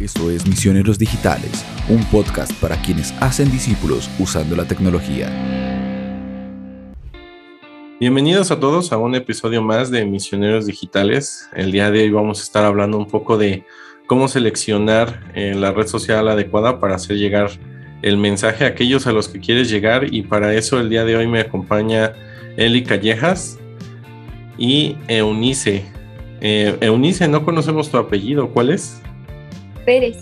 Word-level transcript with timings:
Esto 0.00 0.30
es 0.30 0.46
Misioneros 0.46 0.96
Digitales, 0.96 1.64
un 1.88 2.04
podcast 2.04 2.52
para 2.60 2.80
quienes 2.80 3.12
hacen 3.20 3.50
discípulos 3.50 4.08
usando 4.20 4.54
la 4.54 4.64
tecnología. 4.64 5.28
Bienvenidos 7.98 8.52
a 8.52 8.60
todos 8.60 8.92
a 8.92 8.96
un 8.96 9.16
episodio 9.16 9.60
más 9.60 9.90
de 9.90 10.06
Misioneros 10.06 10.66
Digitales. 10.66 11.50
El 11.52 11.72
día 11.72 11.90
de 11.90 12.02
hoy 12.02 12.10
vamos 12.10 12.38
a 12.38 12.42
estar 12.44 12.64
hablando 12.64 12.96
un 12.96 13.08
poco 13.08 13.36
de 13.36 13.64
cómo 14.06 14.28
seleccionar 14.28 15.32
eh, 15.34 15.56
la 15.56 15.72
red 15.72 15.88
social 15.88 16.28
adecuada 16.28 16.78
para 16.78 16.94
hacer 16.94 17.16
llegar 17.16 17.50
el 18.02 18.18
mensaje 18.18 18.66
a 18.66 18.68
aquellos 18.68 19.08
a 19.08 19.12
los 19.12 19.26
que 19.26 19.40
quieres 19.40 19.68
llegar 19.68 20.14
y 20.14 20.22
para 20.22 20.54
eso 20.54 20.78
el 20.78 20.90
día 20.90 21.04
de 21.04 21.16
hoy 21.16 21.26
me 21.26 21.40
acompaña 21.40 22.12
Eli 22.56 22.84
Callejas 22.84 23.58
y 24.58 24.94
Eunice. 25.08 25.84
Eh, 26.40 26.76
Eunice, 26.82 27.26
no 27.26 27.44
conocemos 27.44 27.90
tu 27.90 27.96
apellido, 27.96 28.50
¿cuál 28.50 28.70
es? 28.70 29.02
Pérez. 29.88 30.18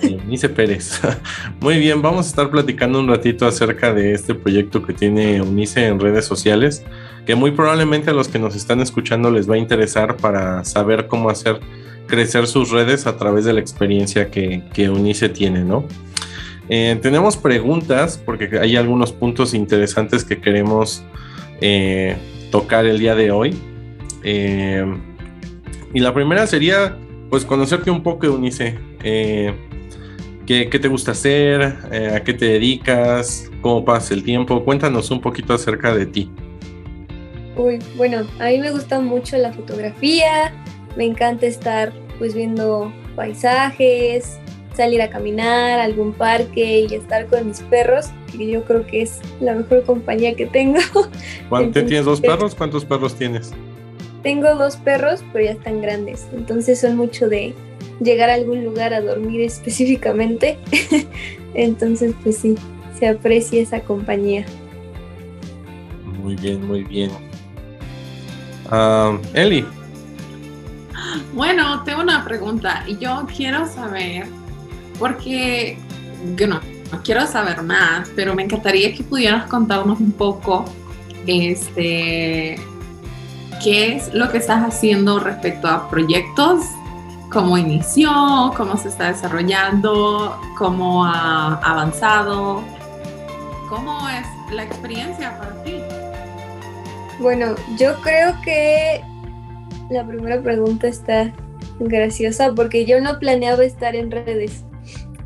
Eunice 0.00 0.48
Pérez. 0.48 0.98
Muy 1.60 1.78
bien, 1.78 2.00
vamos 2.00 2.24
a 2.24 2.28
estar 2.30 2.50
platicando 2.50 2.98
un 2.98 3.08
ratito 3.08 3.44
acerca 3.46 3.92
de 3.92 4.14
este 4.14 4.34
proyecto 4.34 4.82
que 4.82 4.94
tiene 4.94 5.36
Eunice 5.36 5.86
en 5.86 6.00
redes 6.00 6.24
sociales, 6.24 6.82
que 7.26 7.34
muy 7.34 7.50
probablemente 7.50 8.08
a 8.08 8.14
los 8.14 8.28
que 8.28 8.38
nos 8.38 8.56
están 8.56 8.80
escuchando 8.80 9.30
les 9.30 9.50
va 9.50 9.56
a 9.56 9.58
interesar 9.58 10.16
para 10.16 10.64
saber 10.64 11.08
cómo 11.08 11.28
hacer 11.28 11.60
crecer 12.06 12.46
sus 12.46 12.70
redes 12.70 13.06
a 13.06 13.18
través 13.18 13.44
de 13.44 13.52
la 13.52 13.60
experiencia 13.60 14.30
que, 14.30 14.62
Eunice 14.76 15.28
tiene, 15.28 15.62
¿no? 15.62 15.84
Eh, 16.70 16.98
tenemos 17.02 17.36
preguntas 17.36 18.16
porque 18.16 18.58
hay 18.58 18.76
algunos 18.76 19.12
puntos 19.12 19.52
interesantes 19.52 20.24
que 20.24 20.40
queremos 20.40 21.02
eh, 21.60 22.16
tocar 22.50 22.86
el 22.86 22.98
día 22.98 23.14
de 23.14 23.30
hoy. 23.30 23.58
Eh, 24.24 24.86
y 25.92 26.00
la 26.00 26.14
primera 26.14 26.46
sería, 26.46 26.96
pues, 27.32 27.46
conocerte 27.46 27.90
un 27.90 28.02
poco, 28.02 28.26
Eunice. 28.26 28.78
¿qué, 29.00 30.68
¿qué, 30.68 30.78
te 30.78 30.86
gusta 30.86 31.12
hacer? 31.12 31.62
¿A 31.62 32.22
qué 32.22 32.34
te 32.34 32.44
dedicas? 32.44 33.50
¿Cómo 33.62 33.86
pasa 33.86 34.12
el 34.12 34.22
tiempo? 34.22 34.62
Cuéntanos 34.62 35.10
un 35.10 35.18
poquito 35.18 35.54
acerca 35.54 35.94
de 35.94 36.04
ti. 36.04 36.30
Uy, 37.56 37.78
bueno, 37.96 38.26
a 38.38 38.48
mí 38.48 38.58
me 38.58 38.70
gusta 38.70 39.00
mucho 39.00 39.38
la 39.38 39.50
fotografía, 39.50 40.52
me 40.94 41.06
encanta 41.06 41.46
estar 41.46 41.94
pues 42.18 42.34
viendo 42.34 42.92
paisajes, 43.16 44.38
salir 44.74 45.00
a 45.00 45.08
caminar 45.08 45.80
a 45.80 45.84
algún 45.84 46.12
parque 46.12 46.86
y 46.86 46.94
estar 46.94 47.28
con 47.28 47.48
mis 47.48 47.60
perros, 47.60 48.10
que 48.30 48.46
yo 48.46 48.62
creo 48.64 48.86
que 48.86 49.00
es 49.00 49.20
la 49.40 49.54
mejor 49.54 49.84
compañía 49.84 50.34
que 50.34 50.44
tengo. 50.44 50.80
¿Cuánto 51.48 51.82
tienes 51.86 52.04
dos 52.04 52.20
perros? 52.20 52.54
¿Cuántos 52.54 52.84
perros 52.84 53.14
tienes? 53.14 53.54
Tengo 54.22 54.54
dos 54.54 54.76
perros, 54.76 55.24
pero 55.32 55.44
ya 55.44 55.50
están 55.52 55.82
grandes, 55.82 56.26
entonces 56.32 56.80
son 56.80 56.96
mucho 56.96 57.28
de 57.28 57.54
llegar 58.00 58.30
a 58.30 58.34
algún 58.34 58.64
lugar 58.64 58.94
a 58.94 59.00
dormir 59.00 59.40
específicamente. 59.42 60.58
entonces, 61.54 62.14
pues 62.22 62.38
sí, 62.38 62.56
se 62.98 63.08
aprecia 63.08 63.60
esa 63.60 63.80
compañía. 63.80 64.44
Muy 66.22 66.36
bien, 66.36 66.66
muy 66.66 66.84
bien. 66.84 67.10
Uh, 68.70 69.18
Eli. 69.34 69.64
Bueno, 71.34 71.82
tengo 71.84 72.00
una 72.00 72.24
pregunta 72.24 72.84
y 72.86 72.96
yo 72.96 73.26
quiero 73.36 73.66
saber 73.66 74.26
porque 74.98 75.76
yo 76.36 76.46
no, 76.46 76.60
quiero 77.04 77.26
saber 77.26 77.62
más, 77.62 78.08
pero 78.14 78.34
me 78.34 78.44
encantaría 78.44 78.94
que 78.94 79.02
pudieras 79.02 79.46
contarnos 79.46 79.98
un 80.00 80.12
poco 80.12 80.64
este, 81.26 82.56
qué 83.62 83.96
es 83.96 84.12
lo 84.12 84.30
que 84.30 84.38
estás 84.38 84.62
haciendo 84.64 85.20
respecto 85.20 85.68
a 85.68 85.88
proyectos, 85.88 86.64
cómo 87.30 87.56
inició, 87.56 88.10
cómo 88.56 88.76
se 88.76 88.88
está 88.88 89.08
desarrollando, 89.08 90.38
cómo 90.58 91.04
ha 91.04 91.54
avanzado, 91.62 92.62
cómo 93.68 94.08
es 94.08 94.54
la 94.54 94.64
experiencia 94.64 95.38
para 95.38 95.62
ti. 95.62 95.76
Bueno, 97.20 97.54
yo 97.78 97.94
creo 98.02 98.34
que 98.42 99.02
la 99.90 100.04
primera 100.04 100.40
pregunta 100.42 100.88
está 100.88 101.32
graciosa 101.78 102.52
porque 102.54 102.84
yo 102.84 103.00
no 103.00 103.18
planeaba 103.18 103.64
estar 103.64 103.94
en 103.94 104.10
redes 104.10 104.64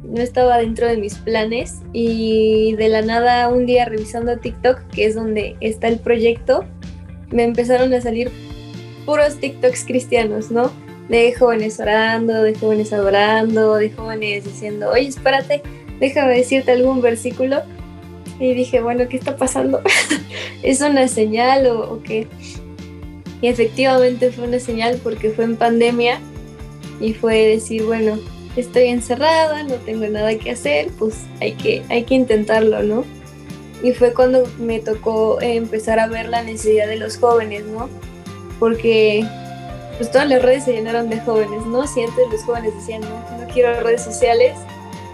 no 0.09 0.21
estaba 0.21 0.59
dentro 0.59 0.87
de 0.87 0.97
mis 0.97 1.15
planes 1.17 1.83
y 1.93 2.75
de 2.77 2.89
la 2.89 3.03
nada 3.03 3.49
un 3.49 3.67
día 3.67 3.85
revisando 3.87 4.37
TikTok, 4.39 4.87
que 4.89 5.07
es 5.07 5.15
donde 5.15 5.57
está 5.61 5.89
el 5.89 5.99
proyecto, 5.99 6.65
me 7.31 7.45
empezaron 7.45 7.93
a 7.95 8.01
salir 8.01 8.31
puros 9.05 9.37
TikToks 9.37 9.85
cristianos, 9.85 10.51
¿no? 10.51 10.71
De 11.09 11.33
jóvenes 11.35 11.79
orando, 11.79 12.43
de 12.43 12.55
jóvenes 12.55 12.93
adorando, 12.93 13.77
de 13.77 13.91
jóvenes 13.91 14.45
diciendo, 14.45 14.91
oye, 14.91 15.07
espérate, 15.07 15.63
déjame 16.01 16.37
decirte 16.37 16.73
algún 16.73 17.01
versículo. 17.01 17.63
Y 18.39 18.53
dije, 18.55 18.83
bueno, 18.83 19.09
¿qué 19.09 19.17
está 19.17 19.37
pasando? 19.37 19.81
¿Es 20.63 20.81
una 20.81 21.09
señal 21.09 21.67
o, 21.67 21.95
o 21.95 22.03
qué? 22.03 22.27
Y 23.41 23.49
efectivamente 23.49 24.31
fue 24.31 24.49
una 24.49 24.59
señal 24.59 25.01
porque 25.03 25.31
fue 25.31 25.45
en 25.45 25.57
pandemia 25.57 26.21
y 27.01 27.15
fue 27.15 27.47
decir, 27.47 27.85
bueno, 27.85 28.19
estoy 28.57 28.85
encerrada, 28.85 29.63
no 29.63 29.75
tengo 29.75 30.07
nada 30.07 30.35
que 30.37 30.51
hacer, 30.51 30.89
pues 30.99 31.25
hay 31.41 31.53
que, 31.53 31.83
hay 31.89 32.05
que 32.05 32.15
intentarlo, 32.15 32.83
¿no? 32.83 33.05
Y 33.87 33.93
fue 33.93 34.13
cuando 34.13 34.49
me 34.59 34.81
tocó 34.81 35.41
empezar 35.41 36.01
a 36.01 36.09
ver 36.09 36.29
la 36.29 36.43
necesidad 36.43 36.89
de 36.89 36.97
los 36.97 37.19
jóvenes, 37.19 37.65
¿no? 37.67 37.89
Porque 38.59 39.25
pues 39.97 40.11
todas 40.11 40.29
las 40.29 40.43
redes 40.43 40.65
se 40.65 40.73
llenaron 40.73 41.09
de 41.09 41.21
jóvenes, 41.21 41.65
¿no? 41.67 41.87
Si 41.87 42.03
antes 42.03 42.25
los 42.33 42.43
jóvenes 42.43 42.75
decían, 42.75 43.03
no, 43.03 43.39
no 43.39 43.47
quiero 43.55 43.81
redes 43.83 44.03
sociales, 44.03 44.59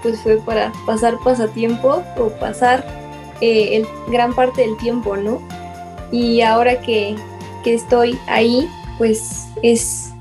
pues 0.03 0.19
fue 0.22 0.38
para 0.38 0.72
pasar 0.87 1.19
pasatiempo 1.22 2.03
o 2.16 2.31
pasar 2.41 2.83
eh, 3.43 3.77
el, 3.77 3.87
gran 4.10 4.34
parte 4.34 4.62
del 4.62 4.75
tiempo, 4.78 5.19
¿no? 5.19 5.43
Y 6.10 6.41
ahora 6.41 6.81
que, 6.81 7.15
que 7.65 7.75
estoy 7.75 8.19
ahí, 8.27 8.66
pues 8.97 9.49
es 9.62 10.15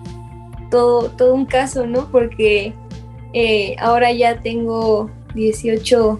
todo, 0.69 1.09
todo 1.11 1.35
un 1.35 1.45
caso, 1.45 1.87
¿no? 1.87 2.11
Porque 2.11 2.73
eh, 3.31 3.77
ahora 3.79 4.11
ya 4.11 4.41
tengo 4.41 5.09
18, 5.35 6.19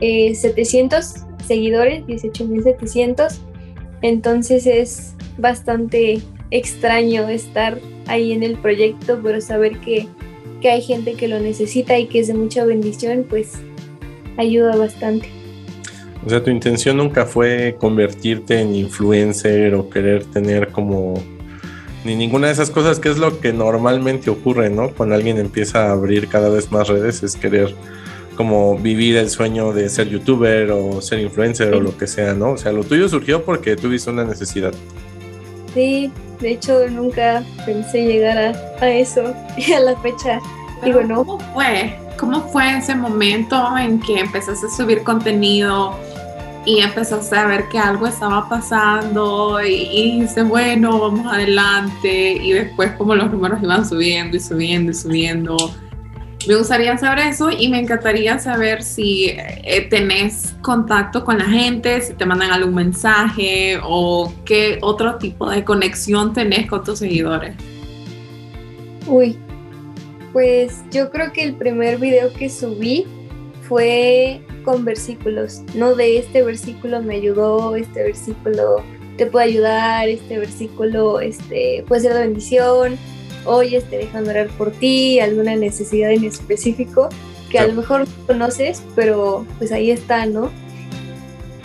700 0.00 1.16
eh, 1.16 1.20
seguidores, 1.46 2.04
18.700. 2.06 3.38
Entonces 4.02 4.66
es 4.66 5.14
bastante 5.38 6.20
extraño 6.50 7.28
estar 7.28 7.78
ahí 8.06 8.32
en 8.32 8.42
el 8.42 8.56
proyecto, 8.56 9.20
pero 9.22 9.40
saber 9.40 9.78
que, 9.78 10.06
que 10.60 10.70
hay 10.70 10.82
gente 10.82 11.14
que 11.14 11.28
lo 11.28 11.40
necesita 11.40 11.98
y 11.98 12.06
que 12.06 12.20
es 12.20 12.28
de 12.28 12.34
mucha 12.34 12.64
bendición, 12.64 13.26
pues 13.28 13.54
ayuda 14.36 14.76
bastante. 14.76 15.28
O 16.24 16.30
sea, 16.30 16.42
tu 16.42 16.50
intención 16.50 16.96
nunca 16.96 17.26
fue 17.26 17.76
convertirte 17.78 18.60
en 18.60 18.74
influencer 18.74 19.74
o 19.74 19.88
querer 19.88 20.24
tener 20.24 20.68
como 20.68 21.14
ni 22.04 22.16
ninguna 22.16 22.48
de 22.48 22.52
esas 22.52 22.70
cosas, 22.70 22.98
que 22.98 23.08
es 23.08 23.18
lo 23.18 23.40
que 23.40 23.52
normalmente 23.52 24.30
ocurre, 24.30 24.70
¿no? 24.70 24.90
Cuando 24.90 25.14
alguien 25.14 25.38
empieza 25.38 25.86
a 25.86 25.92
abrir 25.92 26.28
cada 26.28 26.48
vez 26.48 26.70
más 26.72 26.88
redes, 26.88 27.22
es 27.22 27.36
querer 27.36 27.74
como 28.38 28.78
vivir 28.78 29.16
el 29.16 29.30
sueño 29.30 29.72
de 29.72 29.88
ser 29.88 30.10
youtuber 30.10 30.70
o 30.70 31.02
ser 31.02 31.18
influencer 31.18 31.74
o 31.74 31.80
lo 31.80 31.98
que 31.98 32.06
sea, 32.06 32.34
¿no? 32.34 32.52
O 32.52 32.56
sea, 32.56 32.70
lo 32.70 32.84
tuyo 32.84 33.08
surgió 33.08 33.44
porque 33.44 33.74
tuviste 33.74 34.10
una 34.10 34.22
necesidad. 34.22 34.72
Sí, 35.74 36.12
de 36.38 36.52
hecho 36.52 36.88
nunca 36.88 37.42
pensé 37.66 38.04
llegar 38.04 38.38
a, 38.38 38.52
a 38.80 38.90
eso 38.90 39.34
y 39.56 39.72
a 39.72 39.80
la 39.80 39.96
fecha 39.96 40.38
digo 40.84 41.02
no. 41.02 41.24
¿Cómo 41.24 41.40
fue? 41.52 41.98
¿Cómo 42.16 42.48
fue 42.52 42.78
ese 42.78 42.94
momento 42.94 43.76
en 43.76 43.98
que 43.98 44.20
empezaste 44.20 44.66
a 44.66 44.70
subir 44.70 45.02
contenido? 45.02 45.96
y 46.64 46.80
empezaste 46.80 47.34
a 47.34 47.46
ver 47.46 47.68
que 47.70 47.78
algo 47.78 48.06
estaba 48.06 48.46
pasando 48.46 49.58
y, 49.64 49.88
y 49.90 50.12
dijiste, 50.12 50.42
bueno, 50.42 50.98
vamos 50.98 51.32
adelante 51.32 52.32
y 52.32 52.52
después 52.52 52.90
como 52.92 53.14
los 53.14 53.30
números 53.32 53.60
iban 53.62 53.88
subiendo 53.88 54.36
y 54.36 54.40
subiendo 54.40 54.90
y 54.92 54.94
subiendo. 54.94 55.56
Me 56.46 56.54
gustaría 56.56 56.96
saber 56.96 57.26
eso 57.26 57.50
y 57.50 57.68
me 57.68 57.80
encantaría 57.80 58.38
saber 58.38 58.82
si 58.82 59.30
eh, 59.30 59.86
tenés 59.90 60.54
contacto 60.62 61.24
con 61.24 61.38
la 61.38 61.44
gente, 61.44 62.00
si 62.00 62.14
te 62.14 62.24
mandan 62.24 62.52
algún 62.52 62.74
mensaje 62.74 63.78
o 63.82 64.32
qué 64.44 64.78
otro 64.80 65.16
tipo 65.16 65.50
de 65.50 65.64
conexión 65.64 66.32
tenés 66.32 66.66
con 66.68 66.84
tus 66.84 67.00
seguidores. 67.00 67.54
Uy, 69.06 69.36
pues 70.32 70.84
yo 70.90 71.10
creo 71.10 71.32
que 71.32 71.42
el 71.42 71.54
primer 71.54 71.98
video 71.98 72.32
que 72.32 72.48
subí 72.48 73.06
fue 73.68 74.40
con 74.64 74.84
versículos, 74.84 75.62
no 75.74 75.94
de 75.94 76.18
este 76.18 76.42
versículo 76.42 77.02
me 77.02 77.16
ayudó, 77.16 77.74
este 77.76 78.04
versículo 78.04 78.82
te 79.16 79.26
puede 79.26 79.46
ayudar, 79.46 80.08
este 80.08 80.38
versículo 80.38 81.20
este, 81.20 81.84
puede 81.88 82.02
ser 82.02 82.14
de 82.14 82.20
bendición, 82.20 82.98
hoy 83.44 83.80
te 83.90 83.98
dejan 83.98 84.28
orar 84.28 84.48
por 84.48 84.70
ti, 84.70 85.20
alguna 85.20 85.56
necesidad 85.56 86.10
en 86.10 86.24
específico 86.24 87.08
que 87.50 87.58
a 87.58 87.66
lo 87.66 87.74
mejor 87.74 88.00
no 88.00 88.26
conoces, 88.26 88.82
pero 88.94 89.46
pues 89.58 89.72
ahí 89.72 89.90
está, 89.90 90.26
¿no? 90.26 90.50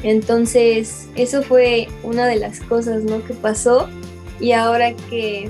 Entonces, 0.02 1.08
eso 1.16 1.44
fue 1.44 1.88
una 2.04 2.25
de 2.25 2.38
las 2.38 2.60
cosas, 2.62 3.04
¿no? 3.04 3.24
Que 3.25 3.34
pasó 3.34 3.90
y 4.40 4.52
ahora 4.54 4.94
que, 5.10 5.50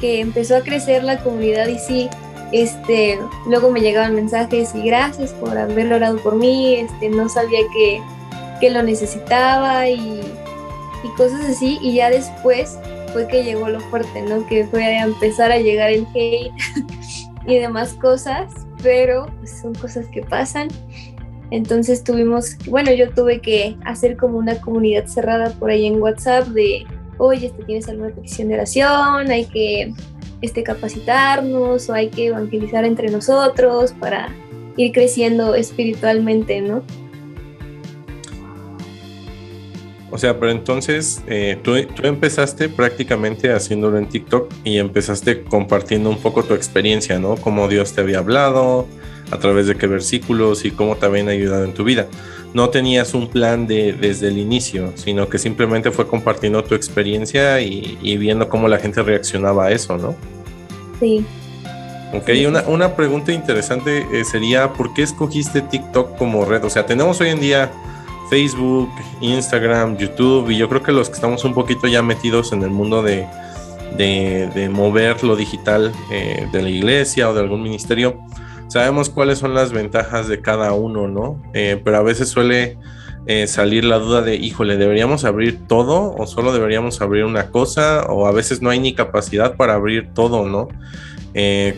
que 0.00 0.20
empezó 0.20 0.56
a 0.56 0.60
crecer 0.60 1.04
la 1.04 1.22
comunidad 1.22 1.68
y 1.68 1.78
sí, 1.78 2.08
Este, 2.52 3.18
luego 3.48 3.70
me 3.70 3.80
llegaban 3.80 4.14
mensajes 4.14 4.74
y 4.74 4.82
gracias 4.82 5.32
por 5.32 5.58
haber 5.58 5.92
orado 5.92 6.18
por 6.18 6.36
mí, 6.36 6.76
este, 6.76 7.08
no 7.08 7.28
sabía 7.28 7.60
que, 7.72 8.00
que 8.60 8.70
lo 8.70 8.82
necesitaba 8.82 9.88
y, 9.88 10.20
y 11.02 11.08
cosas 11.16 11.40
así. 11.48 11.78
Y 11.82 11.94
ya 11.94 12.10
después 12.10 12.78
fue 13.14 13.28
que 13.28 13.44
llegó 13.44 13.68
lo 13.68 13.80
fuerte, 13.80 14.20
¿no? 14.22 14.44
Que 14.46 14.66
fue 14.66 14.84
a 14.84 15.04
empezar 15.04 15.52
a 15.52 15.58
llegar 15.58 15.90
el 15.90 16.04
hate 16.14 16.52
y 17.46 17.56
demás 17.56 17.94
cosas, 17.94 18.52
pero 18.82 19.26
pues, 19.38 19.60
son 19.62 19.72
cosas 19.74 20.06
que 20.08 20.20
pasan. 20.20 20.68
Entonces 21.50 22.02
tuvimos, 22.02 22.56
bueno, 22.68 22.92
yo 22.92 23.10
tuve 23.10 23.40
que 23.40 23.76
hacer 23.84 24.16
como 24.16 24.38
una 24.38 24.60
comunidad 24.60 25.06
cerrada 25.06 25.50
por 25.50 25.70
ahí 25.70 25.86
en 25.86 26.02
WhatsApp 26.02 26.48
de, 26.48 26.84
oye, 27.18 27.46
este, 27.46 27.62
¿tienes 27.62 27.88
alguna 27.88 28.10
petición 28.10 28.48
de 28.48 28.54
oración? 28.54 29.30
Hay 29.30 29.44
que 29.44 29.94
este, 30.42 30.64
capacitarnos 30.64 31.88
o 31.88 31.94
hay 31.94 32.08
que 32.08 32.26
evangelizar 32.26 32.84
entre 32.84 33.10
nosotros 33.10 33.92
para 33.92 34.28
ir 34.76 34.90
creciendo 34.90 35.54
espiritualmente, 35.54 36.60
¿no? 36.60 36.82
O 40.14 40.18
sea, 40.18 40.38
pero 40.38 40.52
entonces 40.52 41.20
eh, 41.26 41.58
tú, 41.60 41.74
tú, 41.86 42.06
empezaste 42.06 42.68
prácticamente 42.68 43.52
haciéndolo 43.52 43.98
en 43.98 44.08
TikTok 44.08 44.48
y 44.62 44.78
empezaste 44.78 45.42
compartiendo 45.42 46.08
un 46.08 46.18
poco 46.18 46.44
tu 46.44 46.54
experiencia, 46.54 47.18
¿no? 47.18 47.34
Cómo 47.34 47.66
Dios 47.66 47.94
te 47.94 48.00
había 48.00 48.18
hablado, 48.18 48.86
a 49.32 49.38
través 49.38 49.66
de 49.66 49.74
qué 49.74 49.88
versículos 49.88 50.64
y 50.64 50.70
cómo 50.70 50.94
te 50.94 51.06
habían 51.06 51.28
ayudado 51.28 51.64
en 51.64 51.74
tu 51.74 51.82
vida. 51.82 52.06
No 52.52 52.68
tenías 52.68 53.12
un 53.12 53.28
plan 53.28 53.66
de, 53.66 53.92
desde 53.92 54.28
el 54.28 54.38
inicio, 54.38 54.92
sino 54.94 55.28
que 55.28 55.38
simplemente 55.38 55.90
fue 55.90 56.06
compartiendo 56.06 56.62
tu 56.62 56.76
experiencia 56.76 57.60
y, 57.60 57.98
y 58.00 58.16
viendo 58.16 58.48
cómo 58.48 58.68
la 58.68 58.78
gente 58.78 59.02
reaccionaba 59.02 59.66
a 59.66 59.72
eso, 59.72 59.98
¿no? 59.98 60.14
Sí. 61.00 61.26
Ok, 62.12 62.30
una, 62.46 62.62
una 62.68 62.94
pregunta 62.94 63.32
interesante 63.32 64.06
eh, 64.12 64.24
sería, 64.24 64.74
¿por 64.74 64.94
qué 64.94 65.02
escogiste 65.02 65.60
TikTok 65.60 66.16
como 66.16 66.44
red? 66.44 66.62
O 66.62 66.70
sea, 66.70 66.86
tenemos 66.86 67.20
hoy 67.20 67.30
en 67.30 67.40
día 67.40 67.72
Facebook, 68.30 68.90
Instagram, 69.20 69.96
YouTube, 69.96 70.50
y 70.50 70.56
yo 70.56 70.68
creo 70.68 70.82
que 70.82 70.92
los 70.92 71.08
que 71.08 71.14
estamos 71.14 71.44
un 71.44 71.54
poquito 71.54 71.86
ya 71.86 72.02
metidos 72.02 72.52
en 72.52 72.62
el 72.62 72.70
mundo 72.70 73.02
de, 73.02 73.26
de, 73.96 74.68
mover 74.72 75.22
lo 75.22 75.36
digital 75.36 75.92
eh, 76.10 76.48
de 76.52 76.62
la 76.62 76.68
iglesia 76.68 77.28
o 77.28 77.34
de 77.34 77.40
algún 77.40 77.62
ministerio, 77.62 78.18
sabemos 78.68 79.10
cuáles 79.10 79.38
son 79.38 79.54
las 79.54 79.72
ventajas 79.72 80.28
de 80.28 80.40
cada 80.40 80.72
uno, 80.72 81.08
¿no? 81.08 81.40
Eh, 81.52 81.80
pero 81.82 81.98
a 81.98 82.02
veces 82.02 82.28
suele 82.28 82.78
eh, 83.26 83.46
salir 83.46 83.84
la 83.84 83.98
duda 83.98 84.22
de, 84.22 84.36
híjole, 84.36 84.76
¿deberíamos 84.76 85.24
abrir 85.24 85.66
todo 85.66 86.14
o 86.16 86.26
solo 86.26 86.52
deberíamos 86.52 87.00
abrir 87.00 87.24
una 87.24 87.50
cosa? 87.50 88.04
O 88.08 88.26
a 88.26 88.32
veces 88.32 88.62
no 88.62 88.70
hay 88.70 88.80
ni 88.80 88.94
capacidad 88.94 89.56
para 89.56 89.74
abrir 89.74 90.12
todo, 90.14 90.48
¿no? 90.48 90.68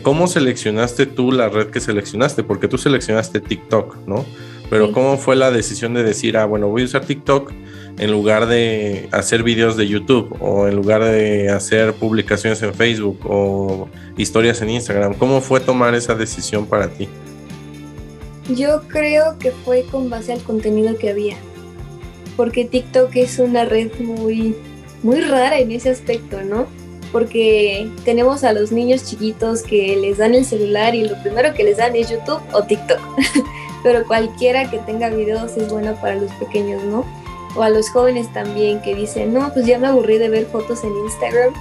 ¿Cómo 0.03 0.27
seleccionaste 0.27 1.07
tú 1.07 1.31
la 1.31 1.49
red 1.49 1.71
que 1.71 1.79
seleccionaste? 1.79 2.43
Porque 2.43 2.67
tú 2.67 2.77
seleccionaste 2.77 3.39
TikTok, 3.39 4.05
¿no? 4.05 4.23
Pero 4.69 4.87
Sí. 4.87 4.93
¿cómo 4.93 5.17
fue 5.17 5.35
la 5.35 5.51
decisión 5.51 5.93
de 5.93 6.03
decir, 6.03 6.37
ah, 6.37 6.45
bueno, 6.45 6.67
voy 6.67 6.81
a 6.81 6.85
usar 6.85 7.05
TikTok 7.05 7.51
en 7.99 8.11
lugar 8.11 8.47
de 8.47 9.07
hacer 9.11 9.43
videos 9.43 9.77
de 9.77 9.87
YouTube 9.87 10.35
o 10.39 10.67
en 10.67 10.75
lugar 10.75 11.03
de 11.03 11.49
hacer 11.49 11.93
publicaciones 11.93 12.61
en 12.61 12.73
Facebook 12.73 13.19
o 13.23 13.87
historias 14.17 14.61
en 14.61 14.69
Instagram? 14.69 15.13
¿Cómo 15.15 15.41
fue 15.41 15.59
tomar 15.59 15.95
esa 15.95 16.15
decisión 16.15 16.65
para 16.65 16.89
ti? 16.89 17.07
Yo 18.55 18.81
creo 18.87 19.37
que 19.39 19.51
fue 19.51 19.83
con 19.91 20.09
base 20.09 20.31
al 20.31 20.41
contenido 20.41 20.97
que 20.97 21.09
había, 21.09 21.35
porque 22.37 22.63
TikTok 22.65 23.13
es 23.15 23.39
una 23.39 23.65
red 23.65 23.91
muy, 23.99 24.55
muy 25.03 25.19
rara 25.21 25.59
en 25.59 25.71
ese 25.71 25.89
aspecto, 25.89 26.41
¿no? 26.43 26.65
Porque 27.11 27.89
tenemos 28.05 28.43
a 28.43 28.53
los 28.53 28.71
niños 28.71 29.03
chiquitos 29.05 29.63
que 29.63 29.97
les 29.97 30.17
dan 30.17 30.33
el 30.33 30.45
celular 30.45 30.95
y 30.95 31.07
lo 31.07 31.21
primero 31.23 31.53
que 31.53 31.63
les 31.63 31.77
dan 31.77 31.95
es 31.95 32.09
YouTube 32.09 32.41
o 32.53 32.63
TikTok, 32.63 32.99
pero 33.83 34.05
cualquiera 34.05 34.69
que 34.69 34.79
tenga 34.79 35.09
videos 35.09 35.57
es 35.57 35.71
bueno 35.71 35.95
para 36.01 36.15
los 36.15 36.31
pequeños, 36.33 36.83
¿no? 36.83 37.05
O 37.55 37.63
a 37.63 37.69
los 37.69 37.89
jóvenes 37.89 38.31
también 38.33 38.81
que 38.81 38.95
dicen, 38.95 39.33
no, 39.33 39.51
pues 39.53 39.65
ya 39.65 39.79
me 39.79 39.87
aburrí 39.87 40.17
de 40.17 40.29
ver 40.29 40.45
fotos 40.45 40.83
en 40.83 40.95
Instagram, 41.05 41.53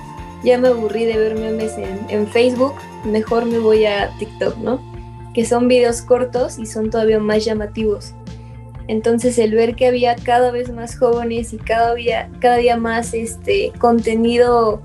ya 0.44 0.58
me 0.58 0.68
aburrí 0.68 1.04
de 1.04 1.16
ver 1.16 1.34
memes 1.34 1.76
en, 1.78 2.06
en 2.08 2.26
Facebook, 2.26 2.74
mejor 3.04 3.46
me 3.46 3.58
voy 3.58 3.86
a 3.86 4.10
TikTok, 4.18 4.56
¿no? 4.58 4.80
que 5.36 5.44
son 5.44 5.68
videos 5.68 6.00
cortos 6.00 6.58
y 6.58 6.64
son 6.64 6.88
todavía 6.88 7.18
más 7.20 7.44
llamativos. 7.44 8.14
Entonces 8.88 9.36
el 9.36 9.52
ver 9.52 9.76
que 9.76 9.86
había 9.86 10.16
cada 10.16 10.50
vez 10.50 10.72
más 10.72 10.98
jóvenes 10.98 11.52
y 11.52 11.58
cada 11.58 11.94
día, 11.94 12.30
cada 12.40 12.56
día 12.56 12.78
más 12.78 13.12
este 13.12 13.70
contenido 13.78 14.80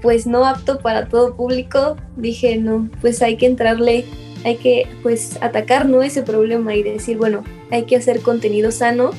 pues 0.00 0.26
no 0.26 0.44
apto 0.44 0.80
para 0.80 1.06
todo 1.06 1.36
público, 1.36 1.96
dije, 2.16 2.56
no, 2.56 2.90
pues 3.00 3.22
hay 3.22 3.36
que 3.36 3.46
entrarle, 3.46 4.04
hay 4.44 4.56
que 4.56 4.88
pues 5.02 5.38
atacar 5.40 5.86
¿no? 5.86 6.02
ese 6.02 6.22
problema 6.22 6.74
y 6.74 6.82
decir, 6.82 7.18
bueno, 7.18 7.44
hay 7.70 7.84
que 7.84 7.96
hacer 7.96 8.20
contenido 8.20 8.70
sano 8.70 9.10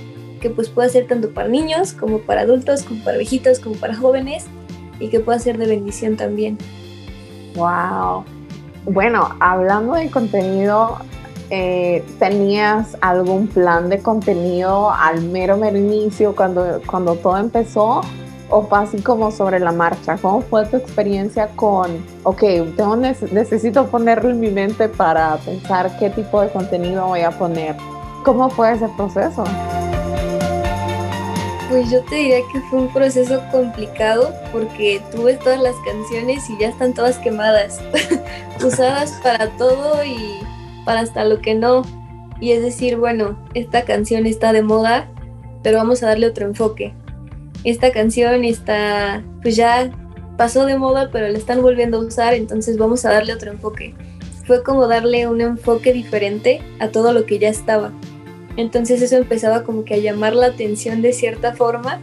que 0.41 0.49
pues 0.49 0.69
pueda 0.69 0.89
ser 0.89 1.07
tanto 1.07 1.29
para 1.29 1.47
niños 1.47 1.93
como 1.93 2.19
para 2.19 2.41
adultos, 2.41 2.83
como 2.83 3.03
para 3.03 3.17
viejitos, 3.17 3.59
como 3.59 3.75
para 3.75 3.95
jóvenes 3.95 4.45
y 4.99 5.07
que 5.07 5.19
pueda 5.19 5.39
ser 5.39 5.57
de 5.57 5.67
bendición 5.67 6.17
también. 6.17 6.57
Wow. 7.55 8.25
Bueno, 8.85 9.29
hablando 9.39 9.93
de 9.93 10.11
contenido, 10.11 10.97
eh, 11.49 12.03
¿tenías 12.19 12.97
algún 12.99 13.47
plan 13.47 13.87
de 13.87 13.99
contenido 13.99 14.91
al 14.91 15.21
mero, 15.21 15.55
mero 15.55 15.77
inicio 15.77 16.35
cuando, 16.35 16.81
cuando 16.85 17.15
todo 17.15 17.37
empezó? 17.37 18.01
¿O 18.55 18.67
así 18.69 19.01
como 19.01 19.31
sobre 19.31 19.59
la 19.59 19.71
marcha? 19.71 20.15
¿Cómo 20.15 20.41
fue 20.41 20.63
tu 20.67 20.77
experiencia 20.77 21.47
con, 21.55 22.05
ok, 22.21 22.39
tengo, 22.77 22.95
necesito 22.95 23.87
ponerlo 23.87 24.29
en 24.29 24.39
mi 24.39 24.51
mente 24.51 24.87
para 24.89 25.37
pensar 25.37 25.97
qué 25.97 26.11
tipo 26.11 26.39
de 26.39 26.49
contenido 26.49 27.07
voy 27.07 27.21
a 27.21 27.31
poner? 27.31 27.75
¿Cómo 28.23 28.51
fue 28.51 28.73
ese 28.73 28.87
proceso? 28.89 29.43
Pues 31.67 31.89
yo 31.89 32.03
te 32.03 32.13
diría 32.13 32.41
que 32.51 32.61
fue 32.69 32.81
un 32.81 32.93
proceso 32.93 33.41
complicado 33.51 34.31
porque 34.51 35.01
tuve 35.11 35.33
todas 35.37 35.59
las 35.59 35.75
canciones 35.77 36.47
y 36.51 36.59
ya 36.59 36.67
están 36.67 36.93
todas 36.93 37.17
quemadas, 37.17 37.81
usadas 38.63 39.19
para 39.23 39.49
todo 39.57 40.03
y 40.05 40.37
para 40.85 40.99
hasta 40.99 41.25
lo 41.25 41.41
que 41.41 41.55
no. 41.55 41.81
Y 42.39 42.51
es 42.51 42.61
decir, 42.61 42.97
bueno, 42.97 43.35
esta 43.55 43.83
canción 43.83 44.27
está 44.27 44.53
de 44.53 44.61
moda, 44.61 45.07
pero 45.63 45.79
vamos 45.79 46.03
a 46.03 46.09
darle 46.09 46.27
otro 46.27 46.45
enfoque. 46.45 46.93
Esta 47.63 47.91
canción 47.91 48.43
está, 48.43 49.23
pues 49.41 49.55
ya 49.55 49.91
pasó 50.37 50.65
de 50.65 50.77
moda, 50.77 51.09
pero 51.11 51.29
la 51.29 51.37
están 51.37 51.61
volviendo 51.61 51.97
a 51.97 52.01
usar, 52.01 52.33
entonces 52.33 52.77
vamos 52.77 53.05
a 53.05 53.11
darle 53.11 53.33
otro 53.33 53.51
enfoque. 53.51 53.93
Fue 54.45 54.63
como 54.63 54.87
darle 54.87 55.27
un 55.27 55.39
enfoque 55.39 55.93
diferente 55.93 56.61
a 56.79 56.89
todo 56.89 57.13
lo 57.13 57.25
que 57.25 57.39
ya 57.39 57.49
estaba. 57.49 57.91
Entonces 58.57 59.01
eso 59.01 59.15
empezaba 59.15 59.63
como 59.63 59.85
que 59.85 59.95
a 59.95 59.97
llamar 59.97 60.35
la 60.35 60.47
atención 60.47 61.01
de 61.01 61.13
cierta 61.13 61.53
forma 61.53 62.01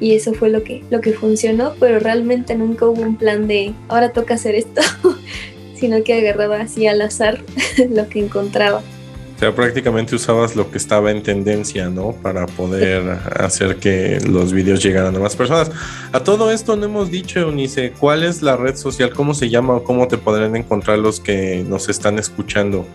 y 0.00 0.14
eso 0.14 0.32
fue 0.34 0.48
lo 0.50 0.62
que, 0.62 0.82
lo 0.90 1.00
que 1.00 1.12
funcionó, 1.12 1.74
pero 1.78 1.98
realmente 1.98 2.54
nunca 2.54 2.86
hubo 2.86 3.02
un 3.02 3.16
plan 3.16 3.46
de 3.46 3.74
ahora 3.88 4.12
toca 4.12 4.34
hacer 4.34 4.54
esto, 4.54 4.80
sino 5.74 6.02
que 6.04 6.14
agarraba 6.14 6.60
así 6.60 6.86
al 6.86 7.02
azar 7.02 7.42
lo 7.90 8.08
que 8.08 8.20
encontraba. 8.20 8.82
O 9.36 9.38
sea, 9.38 9.52
prácticamente 9.52 10.14
usabas 10.14 10.54
lo 10.54 10.70
que 10.70 10.78
estaba 10.78 11.10
en 11.10 11.22
tendencia, 11.22 11.88
¿no? 11.88 12.12
Para 12.12 12.46
poder 12.46 13.18
hacer 13.36 13.76
que 13.76 14.20
los 14.20 14.52
videos 14.52 14.82
llegaran 14.82 15.14
a 15.16 15.18
más 15.18 15.34
personas. 15.34 15.72
A 16.12 16.20
todo 16.20 16.52
esto 16.52 16.76
no 16.76 16.84
hemos 16.84 17.10
dicho, 17.10 17.40
Eunice, 17.40 17.92
¿cuál 17.98 18.22
es 18.22 18.42
la 18.42 18.56
red 18.56 18.76
social? 18.76 19.12
¿Cómo 19.12 19.34
se 19.34 19.50
llama 19.50 19.74
o 19.74 19.82
cómo 19.82 20.06
te 20.06 20.18
podrán 20.18 20.54
encontrar 20.54 20.98
los 20.98 21.18
que 21.18 21.64
nos 21.68 21.88
están 21.88 22.18
escuchando? 22.20 22.86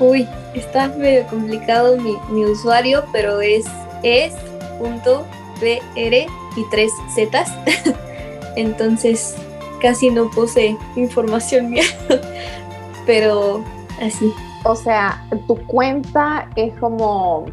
Uy, 0.00 0.26
está 0.54 0.88
medio 0.88 1.26
complicado 1.26 1.98
mi, 1.98 2.16
mi 2.30 2.46
usuario, 2.46 3.04
pero 3.12 3.40
es 3.42 3.66
es.br 4.02 5.26
y 5.60 6.64
tres 6.70 6.90
zetas. 7.14 7.50
Entonces 8.56 9.34
casi 9.80 10.10
no 10.10 10.30
puse 10.30 10.76
información 10.96 11.70
mía, 11.70 11.84
pero 13.06 13.62
así. 14.00 14.32
O 14.64 14.74
sea, 14.74 15.24
tu 15.46 15.56
cuenta 15.66 16.48
es 16.56 16.74
como, 16.78 17.46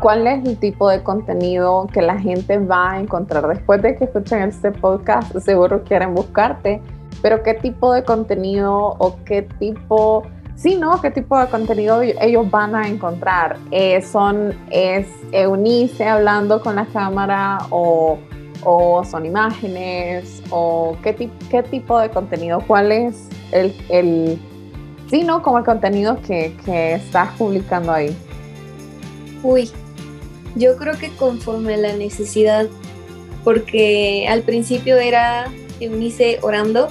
¿cuál 0.00 0.26
es 0.26 0.44
el 0.46 0.58
tipo 0.58 0.88
de 0.88 1.02
contenido 1.02 1.86
que 1.92 2.02
la 2.02 2.18
gente 2.18 2.58
va 2.58 2.92
a 2.92 3.00
encontrar 3.00 3.46
después 3.48 3.82
de 3.82 3.96
que 3.96 4.04
escuchen 4.04 4.42
este 4.42 4.70
podcast? 4.70 5.36
Seguro 5.38 5.82
quieren 5.82 6.14
buscarte, 6.14 6.80
pero 7.20 7.42
¿qué 7.42 7.54
tipo 7.54 7.92
de 7.92 8.04
contenido 8.04 8.96
o 8.98 9.16
qué 9.24 9.42
tipo, 9.42 10.22
sí, 10.54 10.76
no, 10.76 11.00
qué 11.00 11.10
tipo 11.10 11.38
de 11.38 11.48
contenido 11.48 12.00
ellos 12.02 12.50
van 12.50 12.76
a 12.76 12.86
encontrar? 12.86 13.56
Eh, 13.70 14.00
son, 14.02 14.54
es 14.70 15.08
Eunice 15.32 16.06
hablando 16.06 16.60
con 16.60 16.76
la 16.76 16.86
cámara 16.86 17.58
o, 17.70 18.18
o 18.62 19.02
son 19.04 19.26
imágenes 19.26 20.42
o 20.50 20.96
qué, 21.02 21.30
qué 21.50 21.62
tipo 21.64 21.98
de 21.98 22.08
contenido, 22.10 22.60
cuál 22.66 22.92
es 22.92 23.28
el, 23.52 23.74
el 23.88 24.38
Sí, 25.10 25.22
¿no? 25.22 25.42
Como 25.42 25.58
el 25.58 25.64
contenido 25.64 26.18
que, 26.26 26.56
que, 26.64 26.94
estás 26.94 27.30
publicando 27.36 27.92
ahí. 27.92 28.16
Uy, 29.42 29.70
yo 30.56 30.76
creo 30.76 30.98
que 30.98 31.10
conforme 31.10 31.74
a 31.74 31.78
la 31.78 31.92
necesidad, 31.92 32.66
porque 33.42 34.26
al 34.28 34.42
principio 34.42 34.96
era 34.96 35.52
Eunice 35.80 36.38
orando 36.42 36.88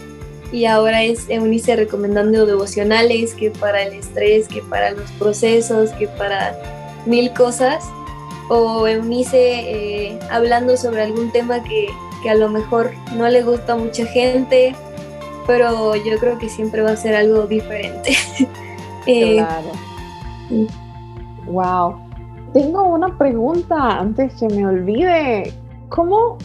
y 0.52 0.66
ahora 0.66 1.04
es 1.04 1.30
Eunice 1.30 1.76
recomendando 1.76 2.46
devocionales, 2.46 3.34
que 3.34 3.50
para 3.50 3.82
el 3.82 3.94
estrés, 3.94 4.48
que 4.48 4.62
para 4.62 4.92
los 4.92 5.10
procesos, 5.14 5.90
que 5.92 6.08
para 6.08 6.56
mil 7.08 7.34
cosas, 7.34 7.84
o 8.50 8.88
Eunice 8.88 9.38
eh, 9.38 10.20
hablando 10.30 10.78
sobre 10.78 11.02
algún 11.02 11.32
tema 11.32 11.64
que, 11.64 11.88
que 12.22 12.30
a 12.30 12.36
lo 12.36 12.50
mejor 12.50 12.92
no 13.16 13.28
le 13.28 13.42
gusta 13.42 13.74
a 13.74 13.78
mucha 13.78 14.06
gente, 14.06 14.76
pero 15.46 15.96
yo 15.96 16.18
creo 16.20 16.38
que 16.38 16.50
siempre 16.50 16.82
va 16.82 16.92
a 16.92 16.96
ser 16.96 17.16
algo 17.16 17.48
diferente. 17.48 18.16
Eh, 19.06 19.36
claro. 19.36 19.72
Wow. 21.46 22.00
Tengo 22.54 22.84
una 22.84 23.18
pregunta 23.18 24.00
antes 24.00 24.34
que 24.36 24.48
me 24.48 24.66
olvide. 24.66 25.52
¿Cómo, 25.90 26.38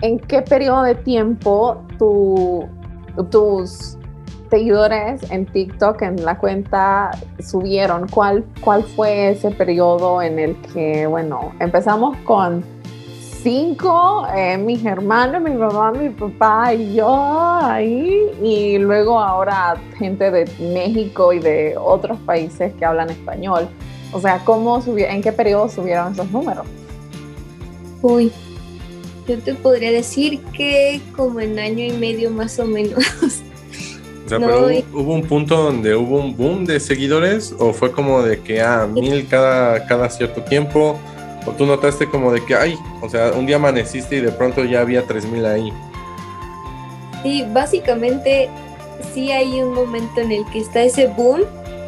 en 0.00 0.20
qué 0.20 0.42
periodo 0.42 0.84
de 0.84 0.94
tiempo 0.94 1.82
tu, 1.98 2.68
tus 3.32 3.98
seguidores 4.48 5.28
en 5.32 5.46
TikTok, 5.46 6.02
en 6.02 6.24
la 6.24 6.38
cuenta, 6.38 7.10
subieron? 7.40 8.06
¿Cuál, 8.06 8.44
¿Cuál 8.62 8.84
fue 8.84 9.30
ese 9.30 9.50
periodo 9.50 10.22
en 10.22 10.38
el 10.38 10.56
que, 10.72 11.08
bueno, 11.08 11.52
empezamos 11.58 12.16
con 12.18 12.64
cinco, 13.44 14.26
eh, 14.34 14.56
mis 14.56 14.82
hermanos, 14.86 15.42
mi 15.42 15.50
mamá, 15.50 15.92
mi 15.92 16.08
papá 16.08 16.72
y 16.72 16.94
yo 16.94 17.14
ahí, 17.60 18.30
y 18.42 18.78
luego 18.78 19.20
ahora 19.20 19.76
gente 19.98 20.30
de 20.30 20.50
México 20.58 21.30
y 21.32 21.40
de 21.40 21.76
otros 21.78 22.18
países 22.20 22.72
que 22.72 22.84
hablan 22.86 23.10
español. 23.10 23.68
O 24.12 24.20
sea, 24.20 24.38
¿cómo 24.44 24.82
¿en 24.96 25.20
qué 25.20 25.30
periodo 25.30 25.68
subieron 25.68 26.14
esos 26.14 26.30
números? 26.30 26.66
Uy, 28.00 28.32
yo 29.28 29.38
te 29.38 29.54
podría 29.54 29.92
decir 29.92 30.40
que 30.56 31.02
como 31.14 31.38
en 31.40 31.58
año 31.58 31.84
y 31.84 31.92
medio 31.92 32.30
más 32.30 32.58
o 32.58 32.64
menos. 32.64 33.04
O 34.24 34.28
sea, 34.28 34.38
pero 34.38 34.68
hubo, 34.94 35.12
un 35.12 35.22
punto 35.22 35.54
donde 35.54 35.94
hubo 35.94 36.18
un 36.18 36.34
boom 36.34 36.64
de 36.64 36.80
seguidores 36.80 37.54
o 37.58 37.74
fue 37.74 37.92
como 37.92 38.22
de 38.22 38.40
que 38.40 38.62
a 38.62 38.84
ah, 38.84 38.86
mil 38.86 39.26
cada, 39.28 39.84
cada 39.86 40.08
cierto 40.08 40.40
tiempo 40.40 40.98
¿O 41.46 41.52
tú 41.52 41.66
notaste 41.66 42.08
como 42.08 42.32
de 42.32 42.44
que, 42.44 42.54
ay, 42.54 42.78
o 43.02 43.08
sea, 43.08 43.32
un 43.32 43.46
día 43.46 43.56
amaneciste 43.56 44.16
y 44.16 44.20
de 44.20 44.32
pronto 44.32 44.64
ya 44.64 44.80
había 44.80 45.06
3000 45.06 45.46
ahí? 45.46 45.72
Sí, 47.22 47.44
básicamente 47.52 48.48
sí 49.12 49.30
hay 49.30 49.60
un 49.62 49.74
momento 49.74 50.20
en 50.20 50.32
el 50.32 50.44
que 50.46 50.60
está 50.60 50.82
ese 50.82 51.06
boom 51.08 51.42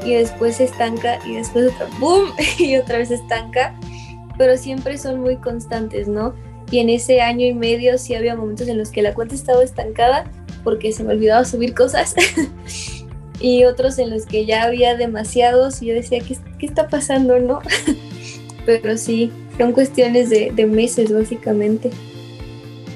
y 0.04 0.14
después 0.14 0.56
se 0.56 0.64
estanca 0.64 1.18
y 1.26 1.34
después 1.34 1.72
otro 1.72 1.86
boom 1.98 2.32
y 2.58 2.76
otra 2.76 2.98
vez 2.98 3.10
estanca, 3.10 3.74
pero 4.38 4.56
siempre 4.56 4.98
son 4.98 5.20
muy 5.20 5.36
constantes, 5.36 6.08
¿no? 6.08 6.34
Y 6.70 6.80
en 6.80 6.90
ese 6.90 7.20
año 7.20 7.46
y 7.46 7.54
medio 7.54 7.96
sí 7.96 8.14
había 8.14 8.36
momentos 8.36 8.68
en 8.68 8.76
los 8.76 8.90
que 8.90 9.02
la 9.02 9.14
cuenta 9.14 9.34
estaba 9.34 9.62
estancada 9.62 10.30
porque 10.64 10.92
se 10.92 11.04
me 11.04 11.12
olvidaba 11.12 11.44
subir 11.44 11.74
cosas 11.74 12.14
y 13.40 13.64
otros 13.64 13.98
en 13.98 14.10
los 14.10 14.26
que 14.26 14.46
ya 14.46 14.64
había 14.64 14.96
demasiados 14.96 15.80
y 15.80 15.86
yo 15.86 15.94
decía, 15.94 16.18
¿qué, 16.20 16.36
qué 16.58 16.66
está 16.66 16.88
pasando, 16.88 17.38
no? 17.38 17.60
pero 18.66 18.96
sí, 18.96 19.30
son 19.56 19.72
cuestiones 19.72 20.30
de, 20.30 20.66
meses 20.66 21.12
básicamente. 21.12 21.90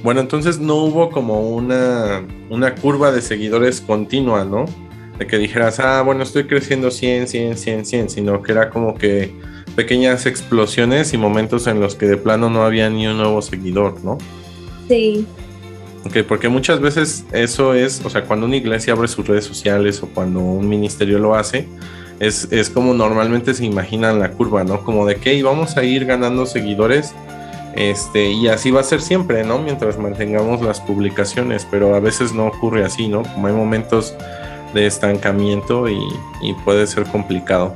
Bueno, 0.03 0.21
entonces 0.21 0.59
no 0.59 0.77
hubo 0.77 1.11
como 1.11 1.51
una, 1.51 2.27
una 2.49 2.75
curva 2.75 3.13
de 3.13 3.21
seguidores 3.21 3.81
continua, 3.81 4.45
¿no? 4.45 4.65
De 5.19 5.27
que 5.27 5.37
dijeras, 5.37 5.79
ah, 5.81 6.03
bueno, 6.03 6.23
estoy 6.23 6.45
creciendo 6.45 6.91
100, 6.91 7.29
100, 7.29 7.57
100, 7.57 7.87
100, 7.87 8.11
sino 8.11 8.43
que 8.43 8.53
era 8.53 8.71
como 8.71 8.95
que 8.95 9.35
pequeñas 9.77 10.27
explosiones 10.27 11.13
y 11.13 11.19
momentos 11.19 11.67
en 11.67 11.81
los 11.81 11.95
que 11.95 12.07
de 12.07 12.17
plano 12.17 12.49
no 12.49 12.63
había 12.63 12.89
ni 12.89 13.07
un 13.07 13.19
nuevo 13.19 13.43
seguidor, 13.43 14.03
¿no? 14.03 14.17
Sí. 14.89 15.27
Ok, 16.05 16.19
porque 16.27 16.49
muchas 16.49 16.81
veces 16.81 17.25
eso 17.33 17.75
es, 17.75 18.03
o 18.05 18.11
sea, 18.11 18.25
cuando 18.25 18.47
una 18.47 18.57
iglesia 18.57 18.95
abre 18.95 19.07
sus 19.07 19.27
redes 19.27 19.45
sociales 19.45 20.03
o 20.03 20.09
cuando 20.09 20.41
un 20.41 20.67
ministerio 20.67 21.19
lo 21.19 21.35
hace, 21.35 21.69
es, 22.21 22.71
como 22.71 22.93
normalmente 22.93 23.55
se 23.55 23.65
imaginan 23.65 24.21
la 24.21 24.31
curva, 24.33 24.63
¿no? 24.63 24.83
Como 24.85 25.07
de 25.07 25.17
que 25.17 25.43
vamos 25.43 25.77
a 25.77 25.85
ir 25.85 26.05
ganando 26.05 26.47
seguidores. 26.47 27.15
Este, 27.75 28.31
y 28.31 28.49
así 28.49 28.71
va 28.71 28.81
a 28.81 28.85
ser 28.85 29.01
siempre, 29.01 29.43
¿no? 29.43 29.59
Mientras 29.59 29.99
mantengamos 29.99 30.61
las 30.61 30.81
publicaciones, 30.81 31.67
pero 31.71 31.95
a 31.95 32.01
veces 32.01 32.35
no 32.35 32.47
ocurre 32.49 32.85
así, 32.85 33.09
¿no? 33.09 33.23
Como 33.23 33.47
hay 33.47 33.55
momentos 33.55 34.15
de 34.75 34.87
estancamiento 34.87 35.89
y, 35.89 35.99
y 36.43 36.53
puede 36.65 36.87
ser 36.87 37.05
complicado. 37.05 37.73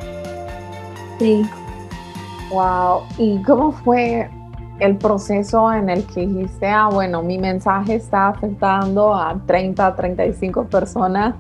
Sí. 1.19 1.47
Wow. 2.51 3.03
¿Y 3.19 3.41
cómo 3.43 3.73
fue 3.73 4.29
el 4.81 4.97
proceso 4.97 5.73
en 5.73 5.89
el 5.89 6.05
que 6.05 6.27
dijiste, 6.27 6.67
ah, 6.67 6.89
bueno, 6.93 7.23
mi 7.23 7.39
mensaje 7.39 7.95
está 7.95 8.29
afectando 8.29 9.15
a 9.15 9.41
30, 9.47 9.97
35 9.97 10.65
personas 10.65 11.35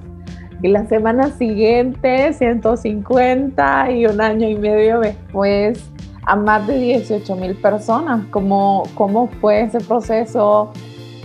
y 0.64 0.68
la 0.68 0.86
semana 0.86 1.30
siguiente 1.30 2.32
150 2.32 3.90
y 3.90 4.06
un 4.06 4.18
año 4.18 4.48
y 4.48 4.54
medio 4.54 4.98
después 4.98 5.90
a 6.22 6.36
más 6.36 6.66
de 6.66 6.78
18 6.78 7.36
mil 7.36 7.54
personas. 7.54 8.24
¿Cómo, 8.30 8.84
¿Cómo 8.94 9.28
fue 9.42 9.60
ese 9.60 9.80
proceso? 9.80 10.72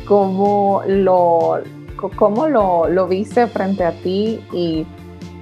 ¿Cómo 0.06 0.82
lo, 0.86 1.60
cómo 2.18 2.50
lo, 2.50 2.90
lo 2.90 3.08
viste 3.08 3.48
frente 3.48 3.86
a 3.86 3.94
ti? 3.94 4.42
Y, 4.52 4.86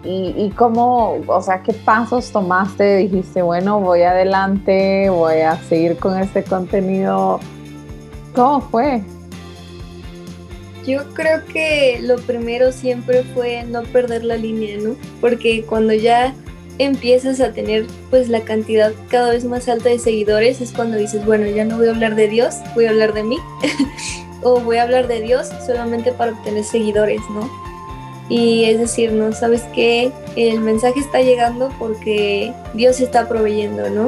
y, 0.04 0.36
y, 0.38 0.52
cómo, 0.56 1.16
o 1.26 1.42
sea, 1.42 1.64
qué 1.64 1.74
pasos 1.74 2.32
tomaste? 2.32 2.98
Dijiste, 2.98 3.42
bueno, 3.42 3.80
voy 3.80 4.04
adelante, 4.04 5.10
voy 5.10 5.40
a 5.40 5.56
seguir 5.56 5.98
con 5.98 6.20
este 6.20 6.44
contenido. 6.44 7.40
¿Cómo 8.36 8.62
fue? 8.62 9.02
Yo 10.88 11.04
creo 11.14 11.46
que 11.46 12.00
lo 12.02 12.16
primero 12.16 12.72
siempre 12.72 13.24
fue 13.36 13.64
no 13.64 13.84
perder 13.84 14.24
la 14.24 14.38
línea, 14.38 14.78
¿no? 14.78 14.96
Porque 15.20 15.64
cuando 15.64 15.94
ya 15.94 16.34
empiezas 16.80 17.42
a 17.42 17.52
tener 17.52 17.86
pues 18.10 18.30
la 18.30 18.42
cantidad 18.42 18.94
cada 19.10 19.32
vez 19.32 19.44
más 19.44 19.68
alta 19.68 19.90
de 19.90 20.00
seguidores 20.00 20.62
es 20.62 20.72
cuando 20.72 20.98
dices, 20.98 21.26
bueno, 21.26 21.46
ya 21.46 21.66
no 21.66 21.78
voy 21.78 21.88
a 21.88 21.92
hablar 21.92 22.16
de 22.16 22.30
Dios, 22.30 22.56
voy 22.74 22.86
a 22.86 22.92
hablar 22.92 23.14
de 23.14 23.24
mí. 23.24 23.38
o 24.44 24.62
voy 24.62 24.78
a 24.78 24.84
hablar 24.84 25.08
de 25.08 25.20
Dios 25.22 25.50
solamente 25.66 26.14
para 26.14 26.32
obtener 26.32 26.64
seguidores, 26.64 27.22
¿no? 27.32 27.50
Y 28.30 28.66
es 28.66 28.80
decir, 28.80 29.12
¿no? 29.12 29.34
¿Sabes 29.34 29.64
qué? 29.74 30.12
El 30.38 30.62
mensaje 30.62 31.00
está 31.02 31.22
llegando 31.22 31.70
porque 31.80 32.54
Dios 32.74 33.02
está 33.02 33.28
proveyendo, 33.28 33.90
¿no? 33.90 34.08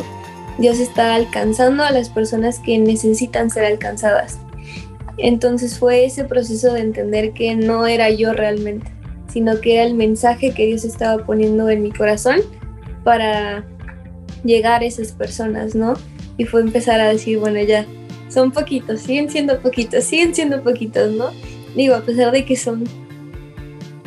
Dios 0.58 0.80
está 0.80 1.16
alcanzando 1.16 1.84
a 1.84 1.92
las 1.92 2.10
personas 2.10 2.60
que 2.60 2.78
necesitan 2.78 3.50
ser 3.50 3.66
alcanzadas. 3.66 4.38
Entonces 5.22 5.78
fue 5.78 6.06
ese 6.06 6.24
proceso 6.24 6.74
de 6.74 6.82
entender 6.82 7.34
que 7.34 7.56
no 7.56 7.86
era 7.88 8.10
yo 8.10 8.34
realmente, 8.34 8.92
sino 9.32 9.60
que 9.60 9.76
era 9.76 9.84
el 9.84 9.94
mensaje 9.94 10.52
que 10.54 10.66
Dios 10.66 10.86
estaba 10.86 11.26
poniendo 11.26 11.70
en 11.70 11.82
mi 11.84 11.92
corazón 11.92 12.40
para 13.04 13.66
llegar 14.44 14.82
a 14.82 14.86
esas 14.86 15.12
personas, 15.12 15.76
¿no? 15.76 15.94
Y 16.38 16.46
fue 16.46 16.62
empezar 16.62 17.02
a 17.02 17.10
decir, 17.10 17.38
bueno, 17.40 17.62
ya, 17.62 17.86
son 18.30 18.52
poquitos, 18.52 19.02
siguen 19.02 19.30
siendo 19.30 19.60
poquitos, 19.60 20.04
siguen 20.04 20.34
siendo 20.34 20.64
poquitos, 20.64 21.12
¿no? 21.12 21.32
Digo, 21.76 21.96
a 21.96 22.02
pesar 22.02 22.32
de 22.32 22.46
que 22.46 22.56
son 22.56 22.84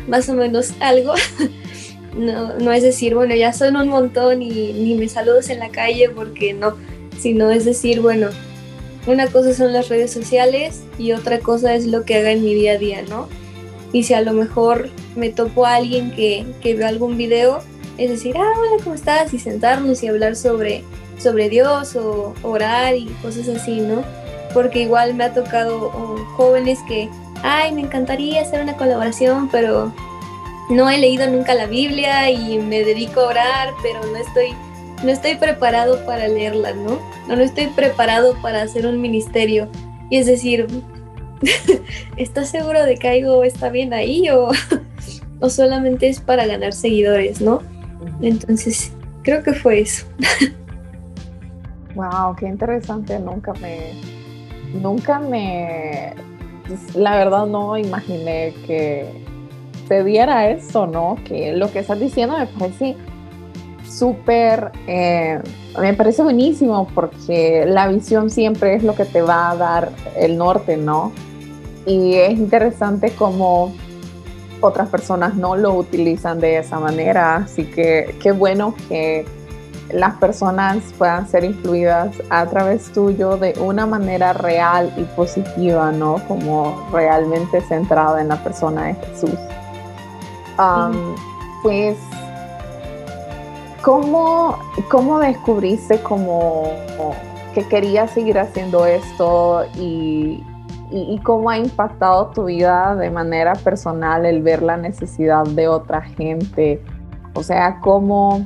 más 0.08 0.28
o 0.28 0.34
menos 0.34 0.72
algo, 0.80 1.14
no, 2.16 2.58
no 2.58 2.72
es 2.72 2.82
decir, 2.82 3.14
bueno, 3.14 3.34
ya 3.34 3.52
son 3.52 3.76
un 3.76 3.88
montón 3.88 4.42
y 4.42 4.72
ni 4.72 4.94
me 4.94 5.08
saludos 5.08 5.50
en 5.50 5.58
la 5.58 5.68
calle 5.68 6.08
porque 6.08 6.54
no, 6.54 6.76
sino 7.18 7.50
es 7.50 7.64
decir, 7.64 8.00
bueno, 8.00 8.28
una 9.06 9.26
cosa 9.26 9.52
son 9.54 9.72
las 9.72 9.88
redes 9.88 10.12
sociales 10.12 10.82
y 10.98 11.12
otra 11.12 11.40
cosa 11.40 11.74
es 11.74 11.86
lo 11.86 12.04
que 12.04 12.16
haga 12.16 12.30
en 12.30 12.44
mi 12.44 12.54
día 12.54 12.72
a 12.72 12.78
día, 12.78 13.02
¿no? 13.02 13.28
Y 13.92 14.04
si 14.04 14.14
a 14.14 14.20
lo 14.20 14.32
mejor 14.32 14.88
me 15.16 15.30
topo 15.30 15.66
a 15.66 15.74
alguien 15.74 16.12
que, 16.12 16.46
que 16.62 16.74
ve 16.74 16.84
algún 16.84 17.16
video, 17.16 17.60
es 17.98 18.10
decir, 18.10 18.36
ah, 18.38 18.52
hola, 18.58 18.82
¿cómo 18.82 18.94
estás? 18.94 19.34
Y 19.34 19.38
sentarnos 19.38 20.02
y 20.02 20.08
hablar 20.08 20.36
sobre, 20.36 20.82
sobre 21.18 21.48
Dios 21.48 21.94
o 21.96 22.34
orar 22.42 22.96
y 22.96 23.06
cosas 23.22 23.48
así, 23.48 23.80
¿no? 23.80 24.02
Porque 24.54 24.82
igual 24.82 25.14
me 25.14 25.24
ha 25.24 25.34
tocado 25.34 25.90
jóvenes 26.36 26.78
que, 26.88 27.08
ay, 27.42 27.72
me 27.72 27.82
encantaría 27.82 28.40
hacer 28.40 28.62
una 28.62 28.76
colaboración, 28.76 29.48
pero 29.50 29.92
no 30.70 30.88
he 30.88 30.98
leído 30.98 31.28
nunca 31.28 31.54
la 31.54 31.66
Biblia 31.66 32.30
y 32.30 32.58
me 32.58 32.82
dedico 32.84 33.20
a 33.20 33.28
orar, 33.28 33.70
pero 33.82 34.00
no 34.06 34.16
estoy 34.16 34.54
no 35.02 35.10
estoy 35.10 35.34
preparado 35.36 36.04
para 36.06 36.28
leerla, 36.28 36.72
¿no? 36.72 36.98
No, 37.28 37.40
estoy 37.42 37.66
preparado 37.68 38.34
para 38.40 38.62
hacer 38.62 38.86
un 38.86 39.00
ministerio. 39.00 39.68
Y 40.10 40.18
es 40.18 40.26
decir, 40.26 40.66
¿estás 42.16 42.50
seguro 42.50 42.84
de 42.84 42.96
que 42.96 43.08
algo 43.08 43.44
está 43.44 43.68
bien 43.68 43.92
ahí 43.92 44.28
o, 44.30 44.50
o 45.40 45.50
solamente 45.50 46.08
es 46.08 46.20
para 46.20 46.46
ganar 46.46 46.72
seguidores, 46.72 47.40
¿no? 47.40 47.60
Entonces, 48.20 48.92
creo 49.22 49.42
que 49.42 49.52
fue 49.52 49.80
eso. 49.80 50.06
wow, 51.94 52.34
qué 52.36 52.46
interesante. 52.46 53.18
Nunca 53.18 53.52
me, 53.54 53.92
nunca 54.80 55.18
me, 55.18 56.14
la 56.94 57.16
verdad 57.16 57.46
no 57.46 57.76
imaginé 57.76 58.54
que 58.66 59.06
se 59.88 60.04
diera 60.04 60.48
eso, 60.50 60.86
¿no? 60.86 61.16
Que 61.24 61.52
lo 61.52 61.70
que 61.72 61.80
estás 61.80 61.98
diciendo 61.98 62.38
me 62.38 62.46
parece 62.46 62.96
súper, 63.98 64.72
eh, 64.86 65.40
me 65.78 65.94
parece 65.94 66.22
buenísimo 66.22 66.88
porque 66.94 67.64
la 67.66 67.88
visión 67.88 68.30
siempre 68.30 68.74
es 68.74 68.82
lo 68.82 68.94
que 68.94 69.04
te 69.04 69.22
va 69.22 69.50
a 69.50 69.56
dar 69.56 69.90
el 70.16 70.36
norte, 70.36 70.76
¿no? 70.76 71.12
Y 71.86 72.14
es 72.14 72.38
interesante 72.38 73.10
como 73.10 73.72
otras 74.60 74.88
personas 74.88 75.34
no 75.34 75.56
lo 75.56 75.74
utilizan 75.74 76.40
de 76.40 76.58
esa 76.58 76.78
manera. 76.78 77.36
Así 77.36 77.64
que 77.64 78.16
qué 78.22 78.32
bueno 78.32 78.74
que 78.88 79.26
las 79.92 80.14
personas 80.14 80.78
puedan 80.96 81.28
ser 81.28 81.44
influidas 81.44 82.14
a 82.30 82.46
través 82.46 82.92
tuyo 82.92 83.36
de 83.36 83.54
una 83.60 83.86
manera 83.86 84.32
real 84.32 84.92
y 84.96 85.02
positiva, 85.16 85.92
¿no? 85.92 86.16
Como 86.28 86.88
realmente 86.92 87.60
centrada 87.62 88.20
en 88.20 88.28
la 88.28 88.42
persona 88.42 88.86
de 88.86 88.94
Jesús. 88.94 89.38
Pues, 91.62 91.96
¿cómo, 93.82 94.58
¿cómo 94.88 95.18
descubriste 95.18 96.00
como 96.02 96.64
que 97.54 97.66
querías 97.68 98.10
seguir 98.10 98.38
haciendo 98.38 98.86
esto 98.86 99.64
y, 99.76 100.42
cómo 101.22 101.48
ha 101.48 101.56
impactado 101.56 102.28
tu 102.28 102.44
vida 102.44 102.94
de 102.96 103.10
manera 103.10 103.54
personal 103.54 104.26
el 104.26 104.42
ver 104.42 104.62
la 104.62 104.76
necesidad 104.76 105.44
de 105.44 105.68
otra 105.68 106.02
gente. 106.02 106.82
O 107.34 107.42
sea, 107.42 107.80
cómo, 107.80 108.44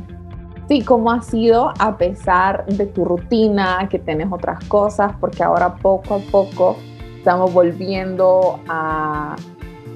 sí, 0.69 0.83
cómo 0.83 1.11
ha 1.11 1.23
sido 1.23 1.73
a 1.79 1.97
pesar 1.97 2.65
de 2.67 2.87
tu 2.87 3.05
rutina, 3.05 3.89
que 3.91 3.99
tienes 3.99 4.29
otras 4.31 4.65
cosas, 4.67 5.13
porque 5.19 5.43
ahora 5.43 5.75
poco 5.77 6.15
a 6.15 6.19
poco 6.31 6.77
estamos 7.17 7.53
volviendo 7.53 8.61
a, 8.69 9.35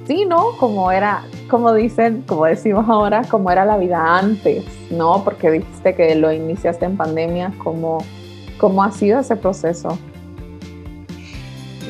sí, 0.07 0.25
¿no? 0.25 0.57
Como 0.57 0.91
era, 0.91 1.23
como 1.49 1.73
dicen, 1.73 2.23
como 2.27 2.45
decimos 2.45 2.85
ahora, 2.89 3.23
como 3.29 3.51
era 3.51 3.65
la 3.65 3.77
vida 3.77 4.17
antes, 4.17 4.63
¿no? 4.89 5.23
Porque 5.23 5.51
dijiste 5.51 5.95
que 5.95 6.15
lo 6.15 6.31
iniciaste 6.31 6.85
en 6.85 6.97
pandemia, 6.97 7.53
¿cómo, 7.57 8.03
cómo 8.57 8.83
ha 8.83 8.91
sido 8.91 9.19
ese 9.19 9.35
proceso? 9.35 9.97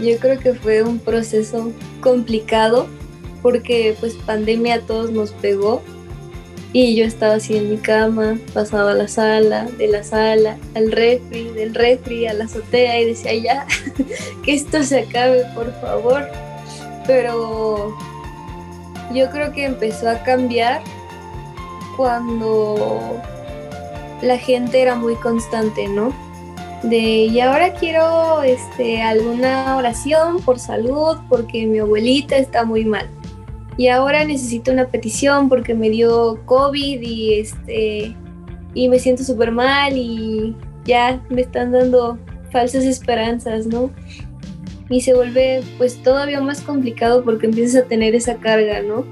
Yo 0.01 0.17
creo 0.17 0.39
que 0.39 0.53
fue 0.53 0.81
un 0.83 0.99
proceso 0.99 1.71
complicado 2.01 2.87
porque 3.41 3.95
pues 3.99 4.13
pandemia 4.15 4.75
a 4.75 4.81
todos 4.81 5.11
nos 5.11 5.31
pegó 5.31 5.81
y 6.73 6.95
yo 6.95 7.03
estaba 7.03 7.35
así 7.35 7.57
en 7.57 7.69
mi 7.69 7.77
cama, 7.77 8.37
pasaba 8.53 8.91
a 8.91 8.95
la 8.95 9.07
sala, 9.07 9.65
de 9.77 9.87
la 9.87 10.03
sala 10.03 10.57
al 10.73 10.91
refri, 10.91 11.49
del 11.49 11.75
refri 11.75 12.27
a 12.27 12.33
la 12.33 12.45
azotea 12.45 13.01
y 13.01 13.07
decía 13.07 13.33
ya, 13.35 13.67
que 14.45 14.53
esto 14.53 14.81
se 14.83 15.01
acabe 15.01 15.43
por 15.53 15.71
favor. 15.81 16.29
Pero 17.07 17.95
yo 19.13 19.29
creo 19.29 19.51
que 19.51 19.65
empezó 19.65 20.09
a 20.09 20.23
cambiar 20.23 20.81
cuando 21.97 23.19
la 24.21 24.37
gente 24.37 24.81
era 24.81 24.95
muy 24.95 25.15
constante, 25.15 25.87
¿no? 25.87 26.13
de 26.83 26.97
y 26.97 27.39
ahora 27.39 27.73
quiero 27.73 28.41
este, 28.41 29.01
alguna 29.01 29.77
oración 29.77 30.41
por 30.41 30.59
salud 30.59 31.17
porque 31.29 31.65
mi 31.67 31.79
abuelita 31.79 32.37
está 32.37 32.65
muy 32.65 32.85
mal. 32.85 33.07
Y 33.77 33.87
ahora 33.87 34.23
necesito 34.25 34.71
una 34.71 34.87
petición 34.87 35.47
porque 35.49 35.73
me 35.73 35.89
dio 35.89 36.39
COVID 36.45 37.01
y 37.01 37.39
este 37.39 38.15
y 38.73 38.89
me 38.89 38.99
siento 38.99 39.23
súper 39.23 39.51
mal 39.51 39.93
y 39.95 40.55
ya 40.85 41.21
me 41.29 41.41
están 41.41 41.71
dando 41.71 42.17
falsas 42.51 42.83
esperanzas, 42.83 43.67
¿no? 43.67 43.91
Y 44.91 45.01
se 45.01 45.15
vuelve 45.15 45.63
pues 45.79 46.03
todavía 46.03 46.39
más 46.41 46.61
complicado 46.61 47.23
porque 47.23 47.47
empiezas 47.47 47.83
a 47.83 47.87
tener 47.87 48.13
esa 48.13 48.35
carga, 48.35 48.83
¿no? 48.83 49.05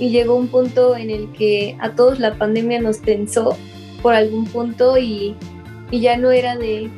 Y 0.00 0.08
llegó 0.08 0.36
un 0.36 0.48
punto 0.48 0.96
en 0.96 1.10
el 1.10 1.30
que 1.32 1.76
a 1.80 1.90
todos 1.94 2.18
la 2.18 2.36
pandemia 2.36 2.80
nos 2.80 3.02
tensó 3.02 3.58
por 4.00 4.14
algún 4.14 4.46
punto 4.46 4.96
y 4.96 5.34
y 5.90 6.00
ya 6.00 6.16
no 6.16 6.30
era 6.30 6.56
de, 6.56 6.90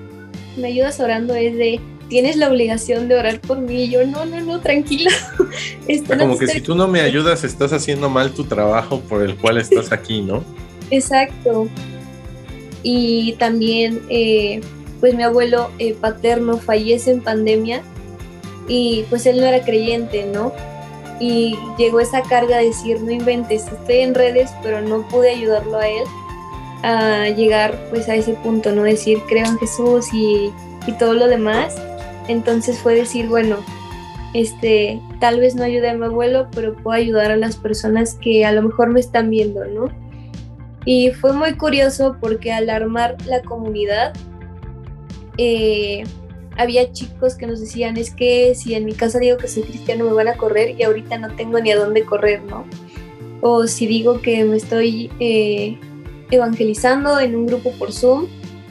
me 0.56 0.68
ayudas 0.68 1.00
orando, 1.00 1.34
es 1.34 1.56
de, 1.56 1.80
tienes 2.08 2.36
la 2.36 2.48
obligación 2.48 3.08
de 3.08 3.16
orar 3.16 3.40
por 3.40 3.58
mí. 3.58 3.84
Y 3.84 3.90
yo, 3.90 4.06
no, 4.06 4.24
no, 4.24 4.40
no, 4.40 4.60
tranquila. 4.60 5.10
Como 6.18 6.38
que 6.38 6.46
si 6.48 6.60
tú 6.60 6.74
no 6.74 6.88
me 6.88 7.00
ayudas, 7.00 7.44
estás 7.44 7.72
haciendo 7.72 8.08
mal 8.08 8.32
tu 8.32 8.44
trabajo 8.44 9.00
por 9.00 9.22
el 9.22 9.36
cual 9.36 9.58
estás 9.58 9.92
aquí, 9.92 10.22
¿no? 10.22 10.42
Exacto. 10.90 11.68
Y 12.82 13.34
también, 13.34 14.00
eh, 14.08 14.60
pues 14.98 15.14
mi 15.14 15.22
abuelo 15.22 15.70
eh, 15.78 15.94
paterno 15.94 16.58
fallece 16.58 17.12
en 17.12 17.20
pandemia 17.20 17.82
y 18.70 19.04
pues 19.10 19.26
él 19.26 19.40
no 19.40 19.46
era 19.46 19.62
creyente, 19.62 20.24
¿no? 20.24 20.52
Y 21.18 21.58
llegó 21.76 21.98
esa 21.98 22.22
carga 22.22 22.58
de 22.58 22.66
decir, 22.66 23.00
no 23.02 23.10
inventes, 23.10 23.66
estoy 23.66 23.98
en 23.98 24.14
redes, 24.14 24.50
pero 24.62 24.80
no 24.80 25.06
pude 25.08 25.30
ayudarlo 25.30 25.76
a 25.76 25.88
él 25.88 26.04
a 26.82 27.28
llegar 27.28 27.78
pues 27.90 28.08
a 28.08 28.14
ese 28.14 28.34
punto, 28.34 28.72
¿no? 28.72 28.84
Decir 28.84 29.18
creo 29.28 29.44
en 29.44 29.58
Jesús 29.58 30.06
y, 30.14 30.52
todo 30.98 31.14
lo 31.14 31.28
demás. 31.28 31.80
Entonces 32.26 32.78
fue 32.80 32.96
decir, 32.96 33.28
bueno, 33.28 33.58
este, 34.34 35.00
tal 35.20 35.38
vez 35.38 35.54
no 35.54 35.62
ayude 35.62 35.88
a 35.88 35.94
mi 35.94 36.06
abuelo, 36.06 36.48
pero 36.52 36.74
puedo 36.74 36.96
ayudar 36.96 37.30
a 37.30 37.36
las 37.36 37.56
personas 37.56 38.14
que 38.14 38.44
a 38.44 38.50
lo 38.50 38.62
mejor 38.62 38.88
me 38.88 38.98
están 38.98 39.30
viendo, 39.30 39.64
¿no? 39.66 39.88
Y 40.84 41.12
fue 41.12 41.32
muy 41.32 41.54
curioso 41.54 42.16
porque 42.20 42.52
al 42.52 42.70
armar 42.70 43.16
la 43.26 43.40
comunidad, 43.42 44.14
eh, 45.38 46.02
había 46.56 46.92
chicos 46.92 47.34
que 47.34 47.46
nos 47.46 47.60
decían, 47.60 47.96
es 47.96 48.10
que 48.14 48.54
si 48.54 48.74
en 48.74 48.84
mi 48.84 48.92
casa 48.92 49.18
digo 49.18 49.36
que 49.36 49.48
soy 49.48 49.62
cristiano 49.62 50.04
me 50.04 50.12
van 50.12 50.28
a 50.28 50.36
correr 50.36 50.78
y 50.78 50.82
ahorita 50.82 51.18
no 51.18 51.34
tengo 51.34 51.60
ni 51.60 51.70
a 51.70 51.78
dónde 51.78 52.04
correr, 52.04 52.42
¿no? 52.42 52.66
O 53.40 53.66
si 53.66 53.86
digo 53.86 54.20
que 54.20 54.44
me 54.44 54.56
estoy 54.56 55.10
eh, 55.20 55.78
evangelizando 56.30 57.18
en 57.20 57.36
un 57.36 57.46
grupo 57.46 57.72
por 57.72 57.92
Zoom, 57.92 58.26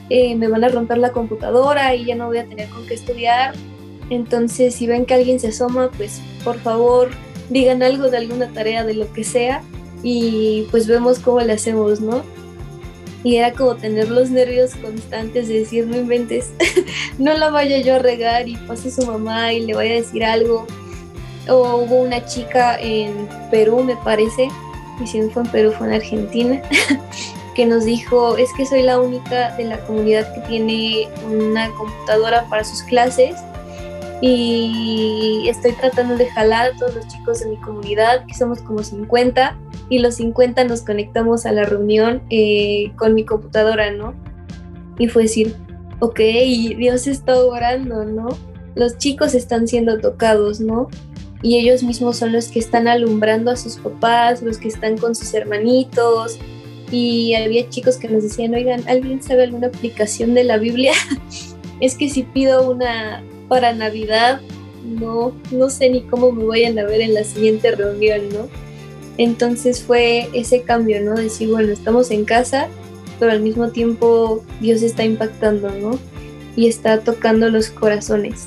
eh, 0.08 0.34
me 0.36 0.48
van 0.48 0.64
a 0.64 0.68
romper 0.68 0.98
la 0.98 1.12
computadora 1.12 1.94
y 1.94 2.04
ya 2.04 2.14
no 2.14 2.26
voy 2.26 2.38
a 2.38 2.46
tener 2.46 2.68
con 2.68 2.86
qué 2.86 2.94
estudiar. 2.94 3.54
Entonces, 4.10 4.74
si 4.74 4.86
ven 4.86 5.06
que 5.06 5.14
alguien 5.14 5.38
se 5.38 5.48
asoma, 5.48 5.90
pues 5.96 6.20
por 6.44 6.58
favor 6.58 7.10
digan 7.48 7.82
algo 7.82 8.10
de 8.10 8.16
alguna 8.16 8.48
tarea, 8.52 8.84
de 8.84 8.94
lo 8.94 9.12
que 9.12 9.24
sea, 9.24 9.62
y 10.02 10.66
pues 10.70 10.86
vemos 10.86 11.18
cómo 11.18 11.40
le 11.40 11.52
hacemos, 11.52 12.00
¿no? 12.00 12.22
Y 13.22 13.36
era 13.36 13.52
como 13.52 13.76
tener 13.76 14.10
los 14.10 14.30
nervios 14.30 14.74
constantes 14.76 15.48
de 15.48 15.60
decir, 15.60 15.86
no 15.86 15.96
inventes, 15.96 16.50
no 17.18 17.34
la 17.34 17.50
vaya 17.50 17.78
yo 17.78 17.96
a 17.96 17.98
regar 17.98 18.48
y 18.48 18.56
pase 18.56 18.90
su 18.90 19.06
mamá 19.06 19.52
y 19.52 19.66
le 19.66 19.74
vaya 19.74 19.92
a 19.92 19.96
decir 19.96 20.24
algo. 20.24 20.66
O 21.48 21.76
hubo 21.76 21.96
una 21.96 22.24
chica 22.26 22.78
en 22.80 23.28
Perú, 23.50 23.82
me 23.82 23.96
parece, 23.96 24.48
y 25.02 25.06
si 25.06 25.20
no 25.20 25.30
fue 25.30 25.42
en 25.42 25.50
Perú, 25.50 25.72
fue 25.72 25.88
en 25.88 25.94
Argentina, 25.94 26.62
que 27.54 27.66
nos 27.66 27.84
dijo, 27.84 28.36
es 28.36 28.48
que 28.56 28.64
soy 28.64 28.82
la 28.82 29.00
única 29.00 29.54
de 29.56 29.64
la 29.64 29.78
comunidad 29.84 30.32
que 30.34 30.40
tiene 30.48 31.08
una 31.30 31.70
computadora 31.72 32.46
para 32.48 32.64
sus 32.64 32.82
clases 32.84 33.36
y 34.20 35.48
estoy 35.48 35.72
tratando 35.72 36.16
de 36.16 36.26
jalar 36.26 36.72
a 36.72 36.76
todos 36.76 36.94
los 36.94 37.08
chicos 37.08 37.40
de 37.40 37.50
mi 37.50 37.56
comunidad, 37.56 38.26
que 38.26 38.34
somos 38.34 38.60
como 38.60 38.82
50, 38.82 39.56
y 39.88 39.98
los 39.98 40.16
50 40.16 40.64
nos 40.64 40.82
conectamos 40.82 41.46
a 41.46 41.52
la 41.52 41.64
reunión 41.64 42.22
eh, 42.30 42.92
con 42.96 43.14
mi 43.14 43.24
computadora, 43.24 43.90
¿no? 43.90 44.14
Y 44.98 45.08
fue 45.08 45.22
decir, 45.22 45.56
ok, 46.00 46.20
Dios 46.76 47.06
está 47.06 47.38
orando, 47.38 48.04
¿no? 48.04 48.28
Los 48.74 48.98
chicos 48.98 49.34
están 49.34 49.66
siendo 49.66 49.98
tocados, 49.98 50.60
¿no? 50.60 50.88
Y 51.42 51.56
ellos 51.56 51.82
mismos 51.82 52.18
son 52.18 52.32
los 52.32 52.48
que 52.48 52.58
están 52.58 52.88
alumbrando 52.88 53.50
a 53.50 53.56
sus 53.56 53.76
papás, 53.76 54.42
los 54.42 54.58
que 54.58 54.68
están 54.68 54.98
con 54.98 55.14
sus 55.14 55.32
hermanitos, 55.32 56.38
y 56.92 57.34
había 57.34 57.68
chicos 57.70 57.96
que 57.96 58.08
nos 58.08 58.22
decían, 58.22 58.54
oigan, 58.54 58.82
¿alguien 58.86 59.22
sabe 59.22 59.44
alguna 59.44 59.68
aplicación 59.68 60.34
de 60.34 60.44
la 60.44 60.58
Biblia? 60.58 60.92
es 61.80 61.96
que 61.96 62.10
si 62.10 62.24
pido 62.24 62.70
una 62.70 63.22
para 63.50 63.72
Navidad, 63.72 64.40
no, 64.84 65.32
no 65.50 65.70
sé 65.70 65.90
ni 65.90 66.02
cómo 66.02 66.30
me 66.30 66.44
vayan 66.44 66.78
a 66.78 66.84
ver 66.84 67.00
en 67.00 67.14
la 67.14 67.24
siguiente 67.24 67.74
reunión, 67.74 68.28
¿no? 68.32 68.48
Entonces 69.18 69.82
fue 69.82 70.30
ese 70.32 70.62
cambio, 70.62 71.02
¿no? 71.02 71.16
Decir, 71.16 71.50
bueno, 71.50 71.72
estamos 71.72 72.12
en 72.12 72.24
casa, 72.24 72.68
pero 73.18 73.32
al 73.32 73.40
mismo 73.40 73.70
tiempo 73.70 74.44
Dios 74.60 74.82
está 74.82 75.02
impactando, 75.02 75.68
¿no? 75.72 75.98
Y 76.54 76.68
está 76.68 77.00
tocando 77.00 77.50
los 77.50 77.70
corazones. 77.70 78.46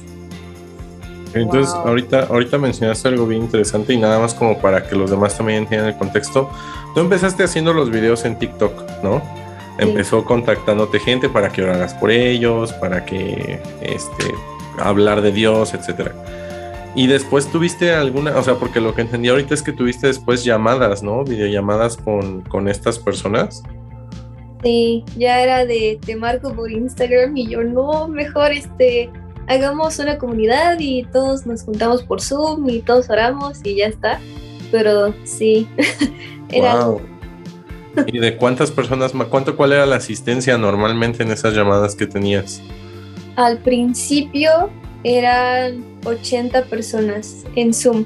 Entonces, 1.34 1.74
ahorita, 1.74 2.28
ahorita 2.28 2.58
mencionaste 2.58 3.10
algo 3.10 3.28
bien 3.28 3.44
interesante 3.44 3.94
y 3.94 3.98
nada 3.98 4.20
más 4.20 4.34
como 4.34 4.60
para 4.60 4.88
que 4.88 4.96
los 4.96 5.12
demás 5.12 5.38
también 5.38 5.64
entiendan 5.64 5.90
el 5.90 5.98
contexto. 5.98 6.50
Tú 6.96 7.02
empezaste 7.02 7.44
haciendo 7.44 7.74
los 7.74 7.92
videos 7.92 8.24
en 8.24 8.40
TikTok, 8.40 9.04
¿no? 9.04 9.22
Empezó 9.80 10.24
contactándote 10.24 11.00
gente 11.00 11.28
para 11.28 11.50
que 11.50 11.62
oraras 11.62 11.94
por 11.96 12.10
ellos, 12.10 12.72
para 12.74 13.04
que 13.04 13.60
este, 13.82 14.34
hablar 14.80 15.22
de 15.22 15.32
Dios, 15.32 15.74
etcétera. 15.74 16.14
Y 16.96 17.08
después 17.08 17.48
tuviste 17.48 17.92
alguna, 17.92 18.38
o 18.38 18.44
sea, 18.44 18.56
porque 18.56 18.80
lo 18.80 18.94
que 18.94 19.02
entendí 19.02 19.30
ahorita 19.30 19.54
es 19.54 19.64
que 19.64 19.72
tuviste 19.72 20.08
después 20.08 20.44
llamadas, 20.44 21.02
¿no? 21.02 21.24
Videollamadas 21.24 21.98
con, 21.98 22.42
con 22.42 22.68
estas 22.68 23.00
personas. 23.00 23.64
Sí, 24.64 25.04
ya 25.18 25.42
era 25.42 25.66
de 25.66 26.00
te 26.06 26.16
marco 26.16 26.54
por 26.54 26.72
Instagram 26.72 27.36
y 27.36 27.48
yo 27.48 27.64
no, 27.64 28.08
mejor 28.08 28.52
este 28.52 29.10
hagamos 29.48 30.00
una 30.00 30.18
comunidad 30.18 30.80
y 30.80 31.04
todos 31.04 31.46
nos 31.46 31.64
juntamos 31.64 32.04
por 32.04 32.22
Zoom 32.22 32.70
y 32.70 32.80
todos 32.80 33.10
oramos 33.10 33.60
y 33.64 33.76
ya 33.76 33.88
está. 33.88 34.20
Pero 34.72 35.14
sí, 35.24 35.68
era... 36.50 36.88
¿Y 38.08 38.18
de 38.18 38.38
cuántas 38.38 38.72
personas, 38.72 39.14
cuánto, 39.30 39.56
cuál 39.56 39.74
era 39.74 39.86
la 39.86 39.98
asistencia 39.98 40.58
normalmente 40.58 41.22
en 41.22 41.32
esas 41.32 41.54
llamadas 41.54 41.96
que 41.96 42.08
tenías? 42.08 42.62
Al 43.36 43.58
principio 43.60 44.70
eran 45.04 45.84
80 46.06 46.66
personas 46.66 47.44
en 47.56 47.74
Zoom 47.74 48.06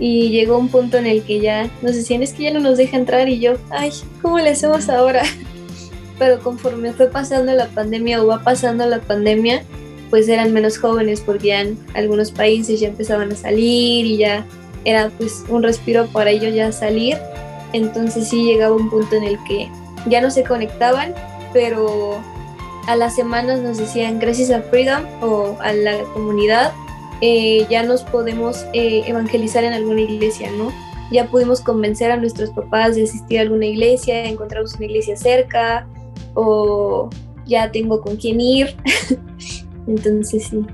y 0.00 0.30
llegó 0.30 0.58
un 0.58 0.68
punto 0.68 0.98
en 0.98 1.06
el 1.06 1.22
que 1.22 1.40
ya 1.40 1.70
nos 1.80 1.94
decían 1.94 2.22
es 2.22 2.32
que 2.32 2.44
ya 2.44 2.52
no 2.52 2.60
nos 2.60 2.76
deja 2.76 2.96
entrar 2.96 3.28
y 3.28 3.38
yo, 3.38 3.54
ay, 3.70 3.92
¿cómo 4.20 4.38
le 4.38 4.50
hacemos 4.50 4.88
ahora? 4.88 5.22
Pero 6.18 6.40
conforme 6.40 6.92
fue 6.92 7.08
pasando 7.08 7.52
la 7.52 7.66
pandemia 7.68 8.22
o 8.22 8.26
va 8.26 8.42
pasando 8.42 8.86
la 8.86 9.00
pandemia, 9.00 9.62
pues 10.10 10.28
eran 10.28 10.52
menos 10.52 10.76
jóvenes 10.76 11.20
porque 11.20 11.48
ya 11.48 11.60
en 11.60 11.78
algunos 11.94 12.30
países 12.30 12.80
ya 12.80 12.88
empezaban 12.88 13.32
a 13.32 13.36
salir 13.36 14.06
y 14.06 14.18
ya 14.18 14.46
era 14.84 15.10
pues 15.10 15.44
un 15.48 15.62
respiro 15.62 16.06
para 16.06 16.30
ellos 16.30 16.54
ya 16.54 16.70
salir. 16.72 17.16
Entonces 17.72 18.28
sí 18.28 18.44
llegaba 18.44 18.74
un 18.76 18.90
punto 18.90 19.16
en 19.16 19.24
el 19.24 19.38
que 19.44 19.68
ya 20.06 20.20
no 20.20 20.30
se 20.30 20.44
conectaban, 20.44 21.14
pero 21.52 22.22
a 22.86 22.96
las 22.96 23.14
semanas 23.14 23.60
nos 23.60 23.78
decían 23.78 24.18
gracias 24.18 24.50
a 24.50 24.62
Freedom 24.62 25.04
o 25.20 25.56
a 25.60 25.72
la 25.72 26.02
comunidad 26.14 26.72
eh, 27.24 27.66
ya 27.70 27.84
nos 27.84 28.02
podemos 28.02 28.66
eh, 28.72 29.04
evangelizar 29.06 29.62
en 29.62 29.72
alguna 29.72 30.00
iglesia, 30.00 30.50
¿no? 30.58 30.72
Ya 31.12 31.28
pudimos 31.28 31.60
convencer 31.60 32.10
a 32.10 32.16
nuestros 32.16 32.50
papás 32.50 32.96
de 32.96 33.04
asistir 33.04 33.38
a 33.38 33.42
alguna 33.42 33.66
iglesia, 33.66 34.24
encontramos 34.24 34.74
una 34.74 34.86
iglesia 34.86 35.16
cerca 35.16 35.86
o 36.34 37.10
ya 37.46 37.70
tengo 37.70 38.00
con 38.00 38.16
quién 38.16 38.40
ir. 38.40 38.74
Entonces 39.86 40.48
sí. 40.48 40.66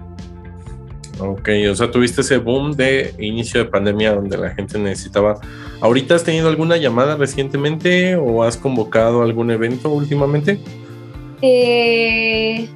Ok, 1.21 1.51
o 1.71 1.75
sea, 1.75 1.91
tuviste 1.91 2.23
ese 2.23 2.39
boom 2.39 2.73
de 2.73 3.15
inicio 3.19 3.63
de 3.63 3.69
pandemia 3.69 4.15
donde 4.15 4.39
la 4.39 4.55
gente 4.55 4.79
necesitaba. 4.79 5.39
¿Ahorita 5.83 6.15
has 6.15 6.25
tenido 6.25 6.49
alguna 6.49 6.79
llamada 6.79 7.17
recientemente 7.17 8.17
o 8.17 8.43
has 8.43 8.57
convocado 8.57 9.23
algún 9.23 9.51
evento 9.51 9.91
últimamente? 9.91 10.61
Eh, 11.43 12.69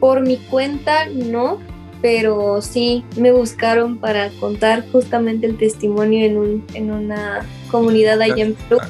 por 0.00 0.20
mi 0.20 0.36
cuenta, 0.36 1.06
no, 1.06 1.60
pero 2.00 2.60
sí 2.60 3.04
me 3.16 3.32
buscaron 3.32 3.98
para 3.98 4.30
contar 4.40 4.84
justamente 4.90 5.46
el 5.46 5.56
testimonio 5.56 6.26
en, 6.26 6.36
un, 6.36 6.66
en 6.74 6.90
una 6.90 7.46
comunidad 7.70 8.20
allá 8.20 8.44
en 8.44 8.54
Perú. 8.54 8.80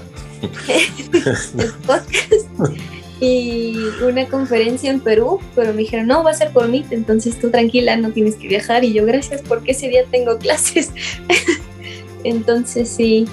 y 3.22 3.76
una 4.02 4.26
conferencia 4.26 4.90
en 4.90 4.98
Perú, 4.98 5.38
pero 5.54 5.72
me 5.72 5.78
dijeron, 5.78 6.08
no, 6.08 6.24
va 6.24 6.32
a 6.32 6.34
ser 6.34 6.50
por 6.50 6.68
mí, 6.68 6.84
entonces 6.90 7.38
tú 7.38 7.50
tranquila, 7.50 7.96
no 7.96 8.10
tienes 8.10 8.34
que 8.34 8.48
viajar. 8.48 8.82
Y 8.82 8.92
yo, 8.92 9.06
gracias, 9.06 9.42
porque 9.42 9.70
ese 9.70 9.88
día 9.88 10.04
tengo 10.10 10.38
clases. 10.38 10.90
entonces 12.24 12.88
sí, 12.88 13.26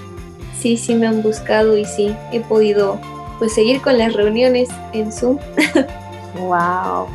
sí, 0.61 0.77
sí 0.77 0.93
me 0.93 1.07
han 1.07 1.23
buscado 1.23 1.75
y 1.75 1.85
sí, 1.85 2.15
he 2.31 2.39
podido 2.41 3.01
pues 3.39 3.53
seguir 3.53 3.81
con 3.81 3.97
las 3.97 4.13
reuniones 4.13 4.69
en 4.93 5.11
Zoom. 5.11 5.37
wow. 6.41 7.07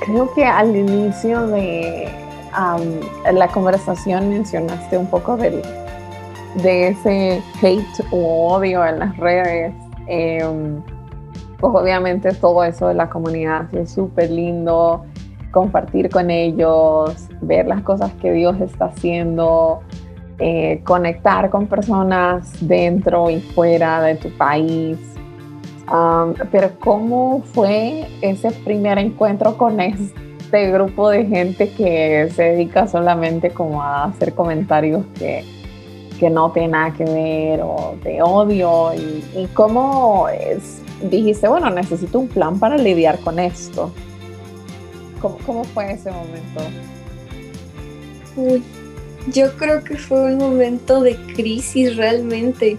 Creo 0.00 0.32
que 0.34 0.44
al 0.44 0.74
inicio 0.74 1.46
de 1.46 2.08
la 3.32 3.48
conversación 3.48 4.30
mencionaste 4.30 4.96
un 4.96 5.06
poco 5.06 5.36
del, 5.36 5.62
de 6.62 6.88
ese 6.88 7.42
hate 7.62 8.06
o 8.10 8.54
odio 8.54 8.84
en 8.84 8.98
las 8.98 9.16
redes. 9.18 9.74
Em, 10.06 10.82
pues 11.58 11.74
obviamente 11.74 12.32
todo 12.32 12.64
eso 12.64 12.88
de 12.88 12.94
la 12.94 13.08
comunidad 13.08 13.74
es 13.74 13.92
súper 13.92 14.30
lindo, 14.30 15.04
compartir 15.50 16.10
con 16.10 16.30
ellos, 16.30 17.28
ver 17.40 17.66
las 17.66 17.82
cosas 17.82 18.12
que 18.20 18.32
Dios 18.32 18.60
está 18.60 18.86
haciendo, 18.86 19.80
eh, 20.38 20.82
conectar 20.84 21.48
con 21.48 21.66
personas 21.66 22.52
dentro 22.60 23.30
y 23.30 23.40
fuera 23.40 24.02
de 24.02 24.16
tu 24.16 24.30
país 24.36 25.15
pero 26.50 26.70
¿cómo 26.80 27.42
fue 27.52 28.06
ese 28.20 28.50
primer 28.50 28.98
encuentro 28.98 29.56
con 29.56 29.80
este 29.80 30.70
grupo 30.70 31.10
de 31.10 31.26
gente 31.26 31.70
que 31.70 32.28
se 32.34 32.42
dedica 32.42 32.88
solamente 32.88 33.50
como 33.50 33.82
a 33.82 34.04
hacer 34.04 34.34
comentarios 34.34 35.04
que, 35.18 35.44
que 36.18 36.28
no 36.28 36.50
tienen 36.50 36.72
nada 36.72 36.92
que 36.92 37.04
ver 37.04 37.60
o 37.62 37.96
de 38.02 38.20
odio? 38.20 38.92
¿Y, 38.94 39.46
cómo 39.54 40.26
dijiste, 41.02 41.46
bueno, 41.48 41.70
necesito 41.70 42.18
un 42.18 42.28
plan 42.28 42.58
para 42.58 42.76
lidiar 42.76 43.20
con 43.20 43.38
esto? 43.38 43.92
¿Cómo, 45.20 45.38
cómo 45.46 45.64
fue 45.64 45.92
ese 45.92 46.10
momento? 46.10 46.62
yo 49.32 49.50
creo 49.56 49.82
que 49.82 49.96
fue 49.96 50.34
un 50.34 50.38
momento 50.38 51.00
de 51.00 51.16
crisis 51.34 51.96
realmente 51.96 52.76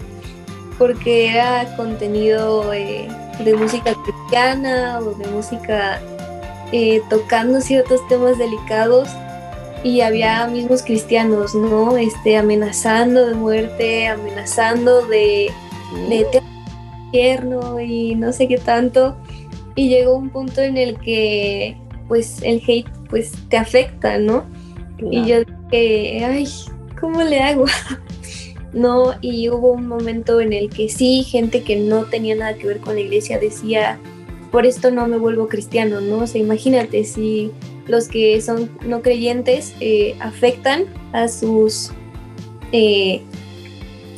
porque 0.78 1.28
era 1.28 1.76
contenido 1.76 2.72
eh, 2.72 3.08
de 3.44 3.54
música 3.54 3.94
cristiana 4.04 5.00
o 5.00 5.12
de 5.14 5.26
música 5.28 6.00
eh, 6.72 7.02
tocando 7.10 7.60
ciertos 7.60 8.06
temas 8.08 8.38
delicados 8.38 9.08
y 9.82 10.00
había 10.00 10.46
mismos 10.46 10.82
cristianos, 10.82 11.54
¿no? 11.54 11.96
Este, 11.96 12.36
amenazando 12.36 13.26
de 13.26 13.34
muerte, 13.34 14.08
amenazando 14.08 15.06
de, 15.06 15.50
de 16.08 16.42
infierno 17.06 17.80
y 17.80 18.14
no 18.14 18.32
sé 18.32 18.48
qué 18.48 18.58
tanto. 18.58 19.16
Y 19.74 19.88
llegó 19.88 20.16
un 20.16 20.30
punto 20.30 20.60
en 20.60 20.76
el 20.76 20.98
que, 20.98 21.76
pues, 22.08 22.42
el 22.42 22.60
hate, 22.66 22.88
pues, 23.08 23.32
te 23.48 23.56
afecta, 23.56 24.18
¿no? 24.18 24.44
Y 24.98 25.24
yo 25.24 25.44
dije, 25.70 26.24
ay, 26.24 26.48
¿cómo 27.00 27.22
le 27.22 27.40
hago? 27.40 27.66
¿no? 28.72 29.14
Y 29.20 29.48
hubo 29.48 29.72
un 29.72 29.86
momento 29.86 30.40
en 30.40 30.52
el 30.52 30.70
que 30.70 30.88
sí, 30.88 31.24
gente 31.24 31.62
que 31.62 31.76
no 31.76 32.04
tenía 32.04 32.34
nada 32.34 32.54
que 32.54 32.66
ver 32.66 32.80
con 32.80 32.94
la 32.94 33.00
iglesia 33.00 33.38
decía, 33.38 33.98
por 34.50 34.66
esto 34.66 34.90
no 34.90 35.06
me 35.06 35.18
vuelvo 35.18 35.48
cristiano, 35.48 36.00
¿no? 36.00 36.18
O 36.18 36.26
sea, 36.26 36.40
imagínate 36.40 37.04
si 37.04 37.52
los 37.86 38.08
que 38.08 38.40
son 38.40 38.70
no 38.86 39.02
creyentes 39.02 39.74
eh, 39.80 40.16
afectan 40.20 40.86
a 41.12 41.28
sus... 41.28 41.90
Eh, 42.72 43.22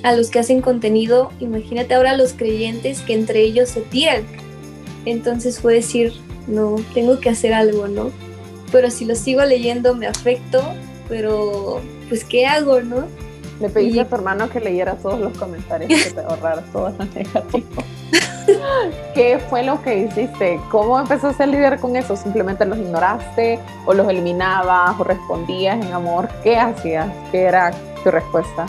a 0.03 0.15
los 0.15 0.31
que 0.31 0.39
hacen 0.39 0.63
contenido, 0.63 1.31
imagínate 1.41 1.95
ahora 1.95 2.17
los 2.17 2.33
creyentes 2.33 3.03
que 3.03 3.13
entre 3.13 3.43
ellos 3.43 3.69
se 3.69 3.83
tiran. 3.83 4.25
Entonces 5.05 5.61
fue 5.61 5.75
decir, 5.75 6.13
no, 6.47 6.77
tengo 6.95 7.21
que 7.21 7.29
hacer 7.29 7.53
algo, 7.53 7.87
¿no? 7.87 8.11
Pero 8.73 8.91
si 8.91 9.05
lo 9.05 9.15
sigo 9.15 9.45
leyendo 9.45 9.95
me 9.95 10.07
afecto, 10.07 10.63
pero 11.09 11.83
pues 12.09 12.25
¿qué 12.25 12.47
hago, 12.47 12.81
no? 12.81 13.07
Le 13.61 13.68
pedí 13.68 13.99
a 13.99 14.09
tu 14.09 14.14
hermano 14.14 14.49
que 14.49 14.59
leyera 14.59 14.94
todos 14.94 15.20
los 15.20 15.37
comentarios, 15.37 16.03
que 16.03 16.11
te 16.11 16.20
ahorrara 16.20 16.62
todo 16.73 16.90
lo 16.99 17.05
negativo. 17.05 17.85
¿Qué 19.14 19.38
fue 19.51 19.62
lo 19.62 19.83
que 19.83 19.99
hiciste? 19.99 20.59
¿Cómo 20.70 20.99
empezaste 20.99 21.42
a 21.42 21.46
lidiar 21.46 21.79
con 21.79 21.94
eso? 21.94 22.16
¿Simplemente 22.16 22.64
los 22.64 22.79
ignoraste 22.79 23.59
o 23.85 23.92
los 23.92 24.09
eliminabas 24.09 24.99
o 24.99 25.05
respondías 25.05 25.85
en 25.85 25.92
amor? 25.92 26.29
¿Qué 26.42 26.57
hacías? 26.57 27.09
¿Qué 27.31 27.42
era 27.42 27.70
tu 28.03 28.11
respuesta? 28.11 28.66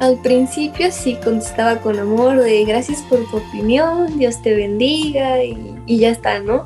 Al 0.00 0.18
principio 0.18 0.90
sí 0.90 1.18
contestaba 1.22 1.76
con 1.76 1.98
amor 1.98 2.40
de 2.40 2.64
gracias 2.64 3.02
por 3.02 3.18
tu 3.30 3.36
opinión, 3.36 4.18
Dios 4.18 4.42
te 4.42 4.54
bendiga 4.54 5.44
y, 5.44 5.76
y 5.86 5.98
ya 5.98 6.08
está, 6.08 6.40
¿no? 6.40 6.64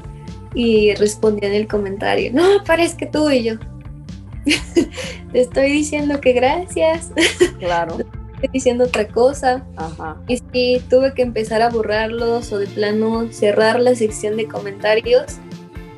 Y 0.54 0.94
respondía 0.94 1.48
en 1.48 1.54
el 1.54 1.68
comentario, 1.68 2.30
no, 2.32 2.42
que 2.64 3.06
tú 3.06 3.28
y 3.30 3.42
yo, 3.42 3.54
te 5.32 5.40
estoy 5.40 5.72
diciendo 5.72 6.20
que 6.20 6.32
gracias. 6.32 7.12
Claro. 7.58 7.98
estoy 8.34 8.50
diciendo 8.52 8.84
otra 8.84 9.08
cosa. 9.08 9.64
Y 10.28 10.38
sí, 10.52 10.82
tuve 10.88 11.12
que 11.14 11.22
empezar 11.22 11.62
a 11.62 11.70
borrarlos 11.70 12.52
o 12.52 12.58
de 12.58 12.66
plano 12.66 13.26
cerrar 13.32 13.80
la 13.80 13.94
sección 13.94 14.36
de 14.36 14.46
comentarios. 14.46 15.38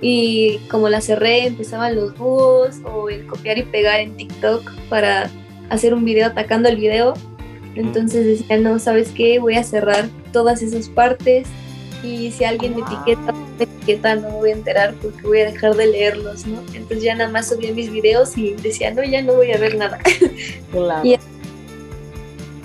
Y 0.00 0.58
como 0.70 0.88
la 0.88 1.02
cerré, 1.02 1.46
empezaban 1.46 1.94
los 1.94 2.16
búhos 2.16 2.78
o 2.84 3.10
el 3.10 3.26
copiar 3.26 3.58
y 3.58 3.64
pegar 3.64 4.00
en 4.00 4.16
TikTok 4.16 4.70
para 4.88 5.30
hacer 5.68 5.92
un 5.92 6.04
video 6.04 6.26
atacando 6.26 6.68
el 6.70 6.76
video. 6.76 7.14
Entonces 7.74 8.26
decía, 8.26 8.56
no, 8.56 8.78
¿sabes 8.78 9.10
qué? 9.14 9.38
Voy 9.38 9.56
a 9.56 9.62
cerrar 9.62 10.08
todas 10.32 10.62
esas 10.62 10.88
partes 10.88 11.46
y 12.02 12.30
si 12.30 12.44
alguien 12.44 12.74
me 12.74 12.82
etiqueta, 12.82 13.32
me 13.58 13.64
etiqueta, 13.64 14.14
no 14.16 14.28
me 14.28 14.34
voy 14.34 14.50
a 14.50 14.54
enterar 14.54 14.94
porque 15.00 15.22
voy 15.22 15.40
a 15.40 15.46
dejar 15.46 15.74
de 15.74 15.86
leerlos, 15.86 16.46
¿no? 16.46 16.60
Entonces 16.74 17.02
ya 17.02 17.14
nada 17.14 17.30
más 17.30 17.48
subía 17.48 17.72
mis 17.72 17.90
videos 17.90 18.36
y 18.36 18.54
decía, 18.54 18.92
no, 18.92 19.02
ya 19.04 19.22
no 19.22 19.34
voy 19.34 19.52
a 19.52 19.58
ver 19.58 19.76
nada. 19.76 19.98
Claro. 20.72 21.02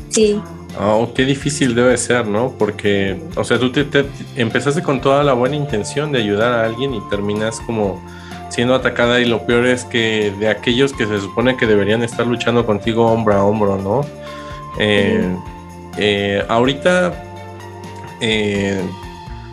sí. 0.09 0.39
Oh, 0.79 1.09
qué 1.15 1.25
difícil 1.25 1.73
debe 1.73 1.97
ser, 1.97 2.27
¿no? 2.27 2.53
Porque, 2.57 3.17
o 3.35 3.43
sea, 3.43 3.57
tú 3.57 3.71
te, 3.71 4.05
empezaste 4.35 4.83
con 4.83 5.01
toda 5.01 5.23
la 5.23 5.33
buena 5.33 5.55
intención 5.55 6.11
de 6.11 6.19
ayudar 6.19 6.53
a 6.53 6.65
alguien 6.65 6.93
y 6.93 7.01
terminas 7.09 7.59
como 7.61 8.03
siendo 8.49 8.75
atacada 8.75 9.19
y 9.19 9.25
lo 9.25 9.45
peor 9.45 9.65
es 9.65 9.85
que 9.85 10.33
de 10.39 10.49
aquellos 10.49 10.93
que 10.93 11.07
se 11.07 11.19
supone 11.19 11.57
que 11.57 11.65
deberían 11.65 12.03
estar 12.03 12.27
luchando 12.27 12.65
contigo 12.65 13.07
hombro 13.07 13.33
a 13.33 13.43
hombro, 13.43 13.77
¿no? 13.77 14.01
Eh, 14.77 15.35
eh, 15.97 16.43
ahorita 16.47 17.13
eh, 18.21 18.81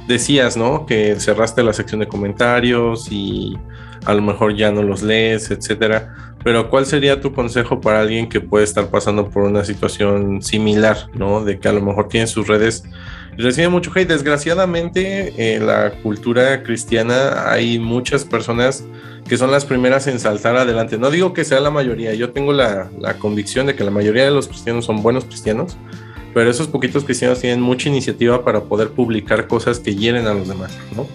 decías, 0.07 0.57
¿no? 0.57 0.87
Que 0.87 1.17
cerraste 1.19 1.63
la 1.63 1.73
sección 1.73 2.01
de 2.01 2.09
comentarios 2.09 3.09
y 3.11 3.57
a 4.05 4.15
lo 4.15 4.23
mejor 4.23 4.57
ya 4.57 4.71
no 4.71 4.83
los 4.83 5.03
lees, 5.03 5.51
etcétera. 5.51 6.15
Pero 6.45 6.69
¿cuál 6.71 6.87
sería 6.87 7.21
tu 7.21 7.33
consejo 7.33 7.81
para 7.81 8.01
alguien 8.01 8.29
que 8.29 8.41
puede 8.41 8.65
estar 8.65 8.89
pasando 8.89 9.31
por 9.31 9.45
una 9.45 9.65
situación 9.65 10.43
similar, 10.43 11.09
¿no? 11.15 11.45
De 11.45 11.59
que 11.59 11.69
a 11.69 11.73
lo 11.73 11.81
mejor 11.81 12.09
tiene 12.09 12.27
sus 12.27 12.49
redes 12.49 12.85
recibe 13.37 13.69
mucho 13.69 13.91
hate. 13.95 14.09
Desgraciadamente, 14.09 15.55
en 15.55 15.67
la 15.67 15.93
cultura 16.03 16.63
cristiana 16.63 17.51
hay 17.51 17.79
muchas 17.79 18.25
personas 18.25 18.85
que 19.29 19.37
son 19.37 19.51
las 19.51 19.65
primeras 19.65 20.07
en 20.07 20.19
saltar 20.19 20.57
adelante. 20.57 20.99
No 20.99 21.11
digo 21.11 21.33
que 21.33 21.45
sea 21.45 21.61
la 21.61 21.71
mayoría, 21.71 22.15
yo 22.15 22.33
tengo 22.33 22.53
la, 22.53 22.91
la 22.99 23.15
convicción 23.15 23.67
de 23.67 23.75
que 23.75 23.85
la 23.85 23.91
mayoría 23.91 24.25
de 24.25 24.31
los 24.31 24.49
cristianos 24.49 24.85
son 24.85 25.03
buenos 25.03 25.25
cristianos, 25.25 25.77
pero 26.35 26.51
esos 26.51 26.69
poquitos 26.69 27.05
cristianos 27.05 27.41
tienen 27.41 27.61
mucha 27.61 27.89
iniciativa 27.89 28.45
para 28.45 28.63
poder 28.63 28.91
publicar 28.91 29.47
cosas 29.47 29.79
que 29.79 29.95
hieren 29.95 30.27
a 30.27 30.35
los 30.35 30.49
demás, 30.49 30.77
¿no? 30.97 31.07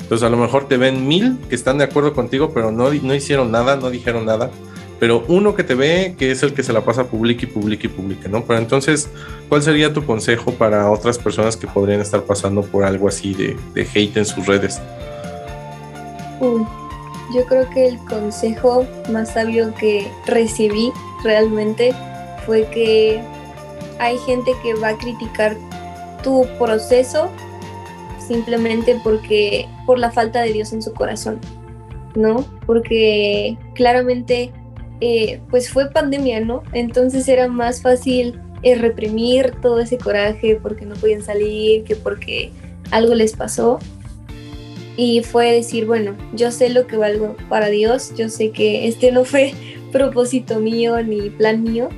Entonces 0.00 0.26
a 0.26 0.30
lo 0.30 0.38
mejor 0.38 0.68
te 0.68 0.76
ven 0.76 1.06
mil 1.06 1.36
que 1.48 1.54
están 1.54 1.78
de 1.78 1.84
acuerdo 1.84 2.14
contigo, 2.14 2.52
pero 2.54 2.72
no, 2.72 2.90
no 2.90 3.14
hicieron 3.14 3.50
nada, 3.50 3.76
no 3.76 3.90
dijeron 3.90 4.24
nada. 4.24 4.50
Pero 4.98 5.24
uno 5.28 5.54
que 5.54 5.62
te 5.62 5.74
ve, 5.74 6.16
que 6.18 6.32
es 6.32 6.42
el 6.42 6.54
que 6.54 6.62
se 6.62 6.72
la 6.72 6.84
pasa 6.84 7.04
publica 7.04 7.44
y 7.44 7.46
publica 7.46 7.86
y 7.86 7.90
publica, 7.90 8.28
¿no? 8.28 8.44
Pero 8.44 8.58
entonces, 8.58 9.08
¿cuál 9.48 9.62
sería 9.62 9.92
tu 9.92 10.04
consejo 10.04 10.52
para 10.52 10.90
otras 10.90 11.18
personas 11.18 11.56
que 11.56 11.66
podrían 11.66 12.00
estar 12.00 12.22
pasando 12.22 12.62
por 12.62 12.84
algo 12.84 13.06
así 13.06 13.34
de, 13.34 13.56
de 13.74 13.82
hate 13.82 14.16
en 14.16 14.24
sus 14.24 14.46
redes? 14.46 14.80
yo 17.34 17.44
creo 17.46 17.68
que 17.70 17.88
el 17.88 17.98
consejo 17.98 18.86
más 19.10 19.34
sabio 19.34 19.74
que 19.74 20.10
recibí 20.26 20.92
realmente 21.22 21.92
fue 22.46 22.68
que 22.70 23.20
hay 23.98 24.18
gente 24.18 24.52
que 24.62 24.74
va 24.74 24.88
a 24.88 24.98
criticar 24.98 25.56
tu 26.22 26.46
proceso 26.58 27.30
simplemente 28.18 29.00
porque 29.02 29.66
por 29.86 29.98
la 29.98 30.10
falta 30.10 30.42
de 30.42 30.52
Dios 30.52 30.72
en 30.72 30.82
su 30.82 30.92
corazón, 30.92 31.40
¿no? 32.14 32.44
Porque 32.66 33.56
claramente 33.74 34.52
eh, 35.00 35.40
pues 35.50 35.70
fue 35.70 35.90
pandemia, 35.90 36.40
¿no? 36.40 36.62
Entonces 36.72 37.28
era 37.28 37.48
más 37.48 37.82
fácil 37.82 38.40
eh, 38.62 38.74
reprimir 38.74 39.54
todo 39.62 39.80
ese 39.80 39.98
coraje 39.98 40.58
porque 40.60 40.84
no 40.84 40.94
podían 40.96 41.22
salir, 41.22 41.84
que 41.84 41.96
porque 41.96 42.50
algo 42.90 43.14
les 43.14 43.34
pasó. 43.34 43.78
Y 44.96 45.22
fue 45.22 45.52
decir, 45.52 45.86
bueno, 45.86 46.16
yo 46.34 46.50
sé 46.50 46.70
lo 46.70 46.88
que 46.88 46.96
valgo 46.96 47.36
para 47.48 47.68
Dios, 47.68 48.12
yo 48.16 48.28
sé 48.28 48.50
que 48.50 48.88
este 48.88 49.12
no 49.12 49.24
fue 49.24 49.54
propósito 49.92 50.58
mío 50.58 51.00
ni 51.02 51.30
plan 51.30 51.62
mío, 51.62 51.88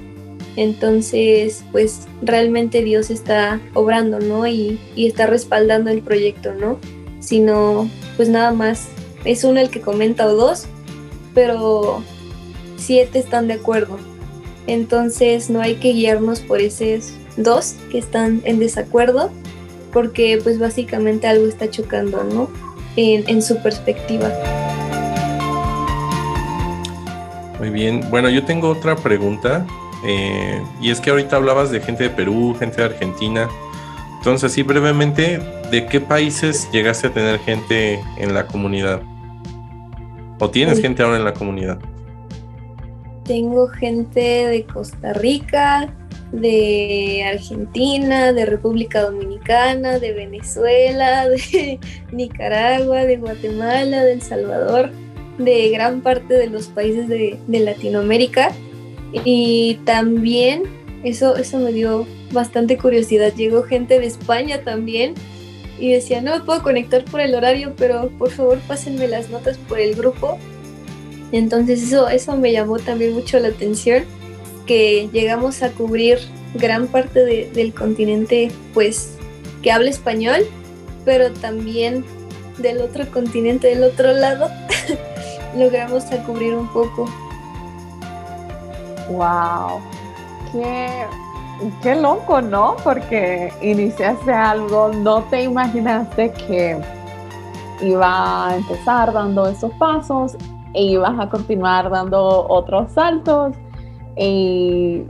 entonces, 0.57 1.65
pues 1.73 2.07
realmente 2.23 2.83
Dios 2.83 3.11
está 3.11 3.61
obrando, 3.75 4.19
¿no? 4.19 4.47
Y, 4.47 4.79
está 4.97 5.27
respaldando 5.27 5.91
el 5.91 6.03
proyecto, 6.03 6.53
¿no? 6.55 6.79
Sino, 7.21 7.89
pues 8.17 8.29
nada 8.29 8.53
más, 8.53 8.89
es 9.25 9.45
uno 9.45 9.61
el 9.61 9.71
que 9.71 9.81
comenta 9.81 10.27
o 10.27 10.35
dos, 10.35 10.67
pero 11.35 12.03
siete 12.77 13.19
están 13.19 13.47
de 13.47 13.55
acuerdo. 13.55 13.99
Entonces 14.67 15.51
no 15.51 15.61
hay 15.61 15.77
que 15.77 15.93
guiarnos 15.93 16.41
por 16.41 16.61
esos 16.61 17.13
dos 17.37 17.77
que 17.91 17.99
están 17.99 18.43
en 18.45 18.59
desacuerdo, 18.59 19.31
porque 19.93 20.39
pues 20.43 20.59
básicamente 20.59 21.27
algo 21.27 21.47
está 21.47 21.71
chocando, 21.71 22.25
¿no? 22.25 22.51
En, 22.97 23.29
en 23.29 23.41
su 23.43 23.63
perspectiva. 23.63 24.31
Muy 27.59 27.71
bien, 27.71 28.03
bueno, 28.11 28.31
yo 28.31 28.45
tengo 28.45 28.71
otra 28.71 28.97
pregunta 28.97 29.67
eh, 30.05 30.63
y 30.81 30.91
es 30.91 31.01
que 31.01 31.11
ahorita 31.11 31.37
hablabas 31.37 31.71
de 31.71 31.81
gente 31.81 32.05
de 32.05 32.11
Perú, 32.11 32.57
gente 32.59 32.77
de 32.77 32.85
Argentina. 32.85 33.49
Entonces, 34.19 34.51
así 34.51 34.63
brevemente, 34.63 35.41
¿de 35.71 35.87
qué 35.87 36.01
países 36.01 36.69
llegaste 36.73 37.09
a 37.09 37.13
tener 37.13 37.39
gente 37.41 38.01
en 38.19 38.35
la 38.35 38.47
comunidad? 38.47 39.03
¿O 40.39 40.51
tienes 40.51 40.81
gente 40.81 41.03
ahora 41.03 41.17
en 41.17 41.25
la 41.25 41.35
comunidad? 41.35 41.79
Tengo 43.25 43.69
gente 43.69 44.21
de 44.21 44.65
Costa 44.65 45.13
Rica, 45.13 45.95
de 46.33 47.25
Argentina, 47.33 48.33
de 48.33 48.47
República 48.47 49.03
Dominicana, 49.03 49.99
de 49.99 50.13
Venezuela, 50.13 51.29
de 51.29 51.79
Nicaragua, 52.13 53.05
de 53.05 53.17
Guatemala, 53.19 54.03
de 54.05 54.15
El 54.15 54.23
Salvador, 54.23 54.91
de 55.39 55.71
gran 55.71 56.01
parte 56.01 56.35
de 56.35 56.49
los 56.49 56.69
países 56.69 57.09
de, 57.09 57.39
de 57.47 57.61
Latinoamérica 57.61 58.53
y 59.13 59.79
también 59.85 60.65
eso, 61.03 61.37
eso 61.37 61.59
me 61.59 61.73
dio 61.73 62.07
bastante 62.33 62.77
curiosidad. 62.77 63.35
Llegó 63.35 63.63
gente 63.63 63.99
de 63.99 64.07
España 64.07 64.63
también 64.63 65.15
y 65.79 65.93
decía, 65.93 66.21
no 66.21 66.37
me 66.37 66.45
puedo 66.45 66.63
conectar 66.63 67.05
por 67.05 67.21
el 67.21 67.35
horario, 67.35 67.75
pero 67.77 68.11
por 68.19 68.31
favor 68.31 68.59
pásenme 68.69 69.09
las 69.09 69.31
notas 69.31 69.57
por 69.57 69.81
el 69.81 69.95
grupo. 69.95 70.39
Entonces 71.33 71.83
eso, 71.83 72.09
eso 72.09 72.37
me 72.37 72.53
llamó 72.53 72.79
también 72.79 73.13
mucho 73.15 73.39
la 73.39 73.49
atención, 73.49 74.05
que 74.67 75.09
llegamos 75.13 75.63
a 75.63 75.71
cubrir 75.71 76.19
gran 76.55 76.87
parte 76.89 77.49
del 77.53 77.73
continente, 77.73 78.51
pues, 78.75 79.17
que 79.63 79.71
habla 79.71 79.91
español, 79.91 80.41
pero 81.05 81.31
también 81.33 82.05
del 82.59 82.79
otro 82.79 83.11
continente, 83.11 83.69
del 83.69 83.85
otro 83.85 84.13
lado, 84.13 84.51
logramos 85.57 86.05
a 86.07 86.23
cubrir 86.25 86.55
un 86.55 86.71
poco. 86.73 87.09
Wow, 89.11 89.81
qué, 90.53 91.05
qué 91.83 91.95
loco, 91.97 92.41
¿no? 92.41 92.77
Porque 92.83 93.53
iniciaste 93.61 94.33
algo, 94.33 94.91
no 94.93 95.23
te 95.25 95.43
imaginaste 95.43 96.33
que 96.33 96.81
iba 97.83 98.49
a 98.49 98.57
empezar 98.57 99.13
dando 99.13 99.49
esos 99.49 99.73
pasos 99.73 100.37
e 100.75 100.83
ibas 100.85 101.19
a 101.19 101.29
continuar 101.29 101.91
dando 101.91 102.47
otros 102.49 102.93
saltos 102.93 103.55
y 104.17 105.03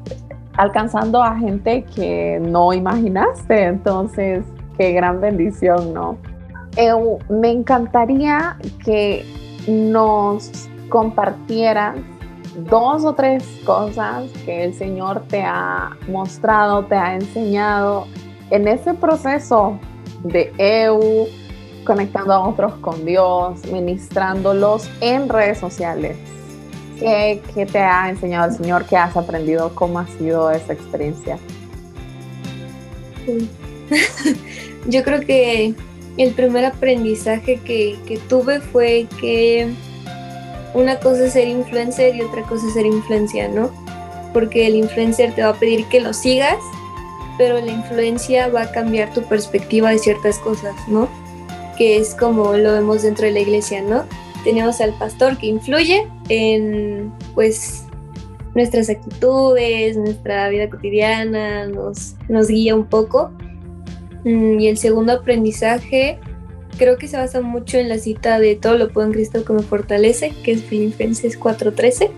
alcanzando 0.57 1.23
a 1.23 1.37
gente 1.37 1.85
que 1.95 2.41
no 2.41 2.73
imaginaste. 2.73 3.65
Entonces, 3.65 4.45
qué 4.79 4.93
gran 4.93 5.21
bendición, 5.21 5.93
¿no? 5.93 6.17
me 7.29 7.51
encantaría 7.51 8.57
que 8.85 9.27
nos 9.69 10.69
compartieras 10.89 11.97
dos 12.65 13.05
o 13.05 13.15
tres 13.15 13.45
cosas 13.65 14.31
que 14.45 14.65
el 14.65 14.75
Señor 14.75 15.23
te 15.29 15.43
ha 15.43 15.97
mostrado, 16.09 16.85
te 16.85 16.95
ha 16.95 17.15
enseñado 17.15 18.07
en 18.51 18.69
ese 18.69 18.95
proceso 18.95 19.79
de 20.25 20.53
EU, 20.59 21.27
conectando 21.85 22.33
a 22.33 22.49
otros 22.49 22.75
con 22.77 23.05
Dios, 23.05 23.65
ministrándolos 23.73 24.91
en 25.01 25.29
redes 25.29 25.59
sociales. 25.59 26.17
¿Qué, 26.99 27.67
te 27.71 27.79
ha 27.79 28.11
enseñado 28.11 28.51
el 28.51 28.57
Señor? 28.57 28.85
¿Qué 28.85 28.97
has 28.97 29.17
aprendido? 29.17 29.75
¿Cómo 29.75 29.99
ha 30.01 30.07
sido 30.07 30.51
esa 30.51 30.75
experiencia? 30.75 31.39
Yo 34.87 35.03
creo 35.03 35.21
que 35.21 35.75
el 36.19 36.33
primer 36.35 36.67
aprendizaje 36.67 37.61
que, 37.61 37.99
que 38.07 38.19
tuve 38.19 38.61
fue 38.61 39.07
que 39.19 39.73
una 40.75 40.99
cosa 40.99 41.27
es 41.27 41.33
ser 41.33 41.49
influencer 41.49 42.15
y 42.15 42.23
otra 42.23 42.43
cosa 42.43 42.67
es 42.67 42.75
ser 42.75 42.87
influencia, 42.87 43.49
¿no? 43.49 43.71
Porque 44.33 44.67
el 44.67 44.77
influencer 44.77 45.35
te 45.35 45.43
va 45.43 45.51
a 45.51 45.55
pedir 45.55 45.85
que 45.87 46.01
lo 46.01 46.13
sigas, 46.13 46.59
pero 47.39 47.61
la 47.61 47.73
influencia 47.73 48.49
va 48.49 48.63
a 48.63 48.71
cambiar 48.71 49.13
tu 49.13 49.23
perspectiva 49.23 49.91
de 49.91 49.99
ciertas 49.99 50.39
cosas, 50.39 50.75
¿no? 50.89 51.09
Que 51.77 51.97
es 51.97 52.15
como 52.15 52.53
lo 52.57 52.73
vemos 52.73 53.03
dentro 53.03 53.27
de 53.27 53.33
la 53.33 53.41
iglesia, 53.41 53.83
¿no? 53.83 54.05
Tenemos 54.45 54.81
al 54.81 54.93
pastor 54.99 55.37
que 55.39 55.47
influye 55.47 56.07
en, 56.29 57.13
pues, 57.35 57.85
nuestras 58.55 58.89
actitudes, 58.91 59.97
nuestra 59.97 60.49
vida 60.49 60.69
cotidiana, 60.69 61.67
nos, 61.67 62.15
nos 62.29 62.49
guía 62.49 62.75
un 62.75 62.87
poco. 62.87 63.31
Mm, 64.25 64.61
y 64.61 64.69
el 64.69 64.79
segundo 64.79 65.13
aprendizaje 65.15 66.19
creo 66.79 66.99
que 66.99 67.09
se 67.09 67.17
basa 67.17 67.41
mucho 67.41 67.79
en 67.79 67.89
la 67.89 67.99
cita 67.99 68.39
de 68.39 68.57
todo 68.57 68.77
lo 68.77 68.91
puedo 68.91 69.07
en 69.07 69.13
Cristo 69.13 69.45
que 69.45 69.53
me 69.53 69.63
fortalece, 69.63 70.33
que 70.43 70.53
es 70.53 70.63
Filipenses 70.63 71.39
4:13. 71.39 72.11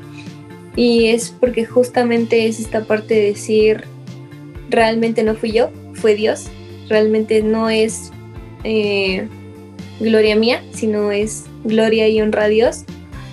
Y 0.77 1.07
es 1.07 1.31
porque 1.31 1.67
justamente 1.67 2.47
es 2.47 2.59
esta 2.59 2.85
parte 2.85 3.15
de 3.15 3.27
decir, 3.27 3.85
realmente 4.71 5.23
no 5.23 5.35
fui 5.35 5.53
yo, 5.53 5.71
fue 5.95 6.15
Dios. 6.15 6.47
Realmente 6.89 7.43
no 7.43 7.69
es 7.69 8.11
eh, 8.65 9.29
gloria 10.01 10.37
mía, 10.37 10.63
sino 10.73 11.13
es 11.13 11.45
gloria 11.65 12.09
y 12.09 12.21
honra 12.21 12.45
a 12.45 12.49
Dios, 12.49 12.85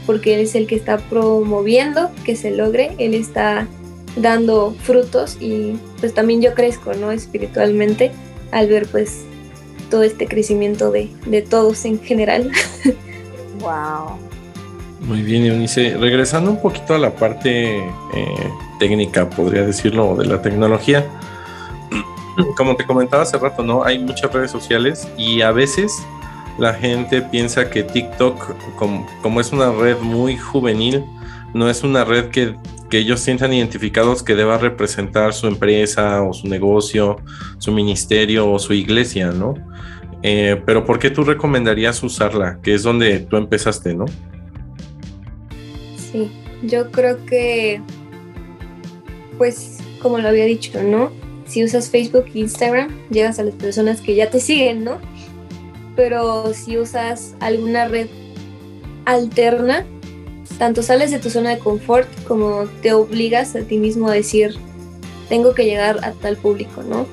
porque 0.05 0.36
Él 0.36 0.41
es 0.41 0.55
el 0.55 0.67
que 0.67 0.75
está 0.75 0.97
promoviendo 0.97 2.12
que 2.25 2.36
se 2.36 2.51
logre, 2.51 2.91
Él 2.97 3.13
está 3.13 3.67
dando 4.15 4.75
frutos 4.84 5.38
y 5.39 5.75
pues 5.99 6.13
también 6.13 6.41
yo 6.41 6.53
crezco, 6.53 6.93
¿no? 6.93 7.12
Espiritualmente 7.12 8.12
al 8.51 8.67
ver 8.67 8.88
pues 8.88 9.23
todo 9.89 10.04
este 10.04 10.28
crecimiento 10.28 10.91
de, 10.91 11.10
todos 11.49 11.86
en 11.86 11.99
general. 11.99 12.52
Wow. 13.60 14.17
Muy 15.02 15.21
bien, 15.21 15.45
Eunice. 15.45 15.97
Regresando 15.97 16.49
un 16.49 16.62
poquito 16.62 16.93
a 16.93 16.97
la 16.97 17.13
parte 17.13 17.80
eh, 17.80 18.49
técnica, 18.80 19.30
podría 19.30 19.65
decirlo, 19.65 20.15
de 20.15 20.25
la 20.25 20.41
tecnología. 20.41 21.06
Como 22.56 22.78
te 22.78 22.86
comentaba 22.86 23.23
hace 23.23 23.38
rato, 23.38 23.62
¿no? 23.62 23.84
Hay 23.84 23.99
muchas 23.99 24.32
redes 24.32 24.49
sociales 24.49 25.10
y 25.17 25.41
a 25.41 25.52
veces 25.52 25.91
la 26.58 26.73
gente 26.73 27.21
piensa 27.21 27.69
que 27.69 27.84
TikTok, 27.84 28.75
como, 28.78 29.06
como 29.21 29.41
es 29.41 29.52
una 29.52 29.71
red 29.71 29.97
muy 29.99 30.38
juvenil, 30.38 31.04
no 31.54 31.69
es 31.69 31.84
una 31.84 32.06
red 32.06 32.30
que 32.30 32.56
que 32.89 32.97
ellos 32.97 33.19
sientan 33.19 33.54
identificados 33.54 34.23
que 34.23 34.36
deba 34.36 34.58
representar 34.58 35.34
su 35.34 35.47
empresa 35.47 36.23
o 36.23 36.34
su 36.34 36.47
negocio, 36.47 37.17
su 37.58 37.71
ministerio 37.71 38.52
o 38.52 38.60
su 38.60 38.73
iglesia, 38.73 39.32
¿no? 39.32 39.54
Eh, 40.21 40.62
pero 40.65 40.86
¿por 40.86 40.99
qué 40.99 41.10
tú 41.10 41.23
recomendarías 41.23 42.04
usarla? 42.04 42.60
Que 42.62 42.73
es 42.73 42.84
donde 42.84 43.19
tú 43.19 43.38
empezaste, 43.38 43.93
¿no? 43.93 44.06
Sí, 45.95 46.32
yo 46.63 46.91
creo 46.91 47.25
que, 47.25 47.82
pues, 49.38 49.78
como 50.02 50.17
lo 50.17 50.28
había 50.28 50.45
dicho, 50.45 50.82
¿no? 50.84 51.12
Si 51.45 51.63
usas 51.63 51.89
Facebook 51.89 52.25
e 52.34 52.39
Instagram, 52.39 52.89
llegas 53.10 53.39
a 53.39 53.43
las 53.43 53.56
personas 53.56 54.02
que 54.02 54.15
ya 54.15 54.30
te 54.30 54.39
siguen, 54.39 54.84
¿no? 54.84 54.99
Pero 55.95 56.54
si 56.54 56.78
usas 56.78 57.36
alguna 57.39 57.88
red 57.88 58.08
alterna, 59.06 59.86
tanto 60.57 60.83
sales 60.83 61.12
de 61.12 61.19
tu 61.19 61.29
zona 61.29 61.51
de 61.51 61.59
confort 61.59 62.07
como 62.27 62.65
te 62.81 62.93
obligas 62.93 63.55
a 63.55 63.62
ti 63.62 63.77
mismo 63.77 64.09
a 64.09 64.13
decir, 64.13 64.55
tengo 65.29 65.53
que 65.53 65.65
llegar 65.65 66.03
a 66.03 66.12
tal 66.12 66.38
público, 66.38 66.83
¿no? 66.83 67.05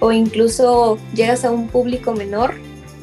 O 0.00 0.12
incluso 0.12 0.98
llegas 1.14 1.44
a 1.44 1.50
un 1.50 1.68
público 1.68 2.12
menor, 2.12 2.54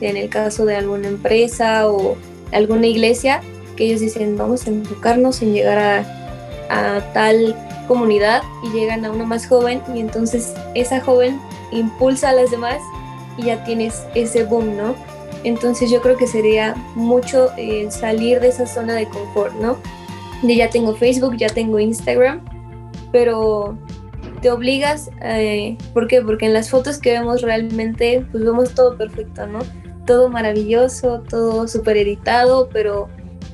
en 0.01 0.17
el 0.17 0.29
caso 0.29 0.65
de 0.65 0.75
alguna 0.75 1.07
empresa 1.07 1.89
o 1.89 2.15
alguna 2.51 2.87
iglesia, 2.87 3.41
que 3.75 3.85
ellos 3.85 4.01
dicen, 4.01 4.37
vamos 4.37 4.65
a 4.65 4.69
enfocarnos 4.69 5.41
en 5.41 5.53
llegar 5.53 5.77
a, 5.79 6.19
tal 7.13 7.55
comunidad 7.87 8.41
y 8.63 8.69
llegan 8.75 9.05
a 9.05 9.11
una 9.11 9.25
más 9.25 9.45
joven 9.45 9.81
y 9.93 9.99
entonces 9.99 10.53
esa 10.73 11.01
joven 11.01 11.39
impulsa 11.71 12.29
a 12.29 12.33
las 12.33 12.49
demás 12.49 12.79
y 13.37 13.43
ya 13.43 13.63
tienes 13.63 14.03
ese 14.15 14.43
boom, 14.43 14.75
¿no? 14.75 14.95
Entonces 15.43 15.91
yo 15.91 16.01
creo 16.01 16.17
que 16.17 16.27
sería 16.27 16.75
mucho 16.95 17.49
eh, 17.57 17.87
salir 17.91 18.39
de 18.39 18.47
esa 18.47 18.65
zona 18.65 18.95
de 18.95 19.07
confort, 19.07 19.53
¿no? 19.55 19.77
De 20.41 20.55
ya 20.55 20.69
tengo 20.69 20.95
Facebook, 20.95 21.35
ya 21.37 21.47
tengo 21.47 21.79
Instagram, 21.79 22.41
pero 23.11 23.77
te 24.41 24.51
obligas, 24.51 25.09
eh, 25.21 25.77
¿por 25.93 26.07
qué? 26.07 26.21
Porque 26.21 26.45
en 26.45 26.53
las 26.53 26.69
fotos 26.69 26.97
que 26.97 27.11
vemos 27.11 27.41
realmente, 27.41 28.25
pues 28.31 28.43
vemos 28.43 28.73
todo 28.73 28.97
perfecto, 28.97 29.45
¿no? 29.47 29.59
Todo 30.05 30.29
maravilloso, 30.29 31.23
todo 31.29 31.67
súper 31.67 31.97
editado, 31.97 32.69
pero 32.71 33.09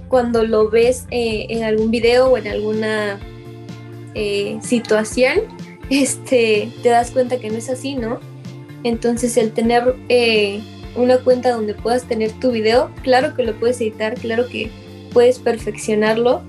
cuando 0.08 0.44
lo 0.44 0.70
ves 0.70 1.06
eh, 1.12 1.48
en 1.50 1.64
algún 1.64 1.92
video 1.92 2.30
o 2.30 2.38
en 2.38 2.48
alguna 2.48 3.20
situación, 4.62 5.40
este, 5.90 6.70
te 6.84 6.90
das 6.90 7.12
cuenta 7.12 7.40
que 7.40 7.50
no 7.50 7.58
es 7.58 7.70
así, 7.70 7.96
¿no? 7.96 8.20
Entonces 8.84 9.38
el 9.38 9.54
tener 9.54 9.96
una 10.96 11.18
cuenta 11.18 11.52
donde 11.52 11.74
puedas 11.74 12.04
tener 12.04 12.32
tu 12.34 12.52
video, 12.52 12.90
claro 13.04 13.36
que 13.36 13.44
lo 13.44 13.58
puedes 13.60 13.80
editar, 13.82 14.16
claro 14.16 14.48
que 14.48 14.72
puedes 15.14 15.40
perfeccionarlo, 15.40 16.42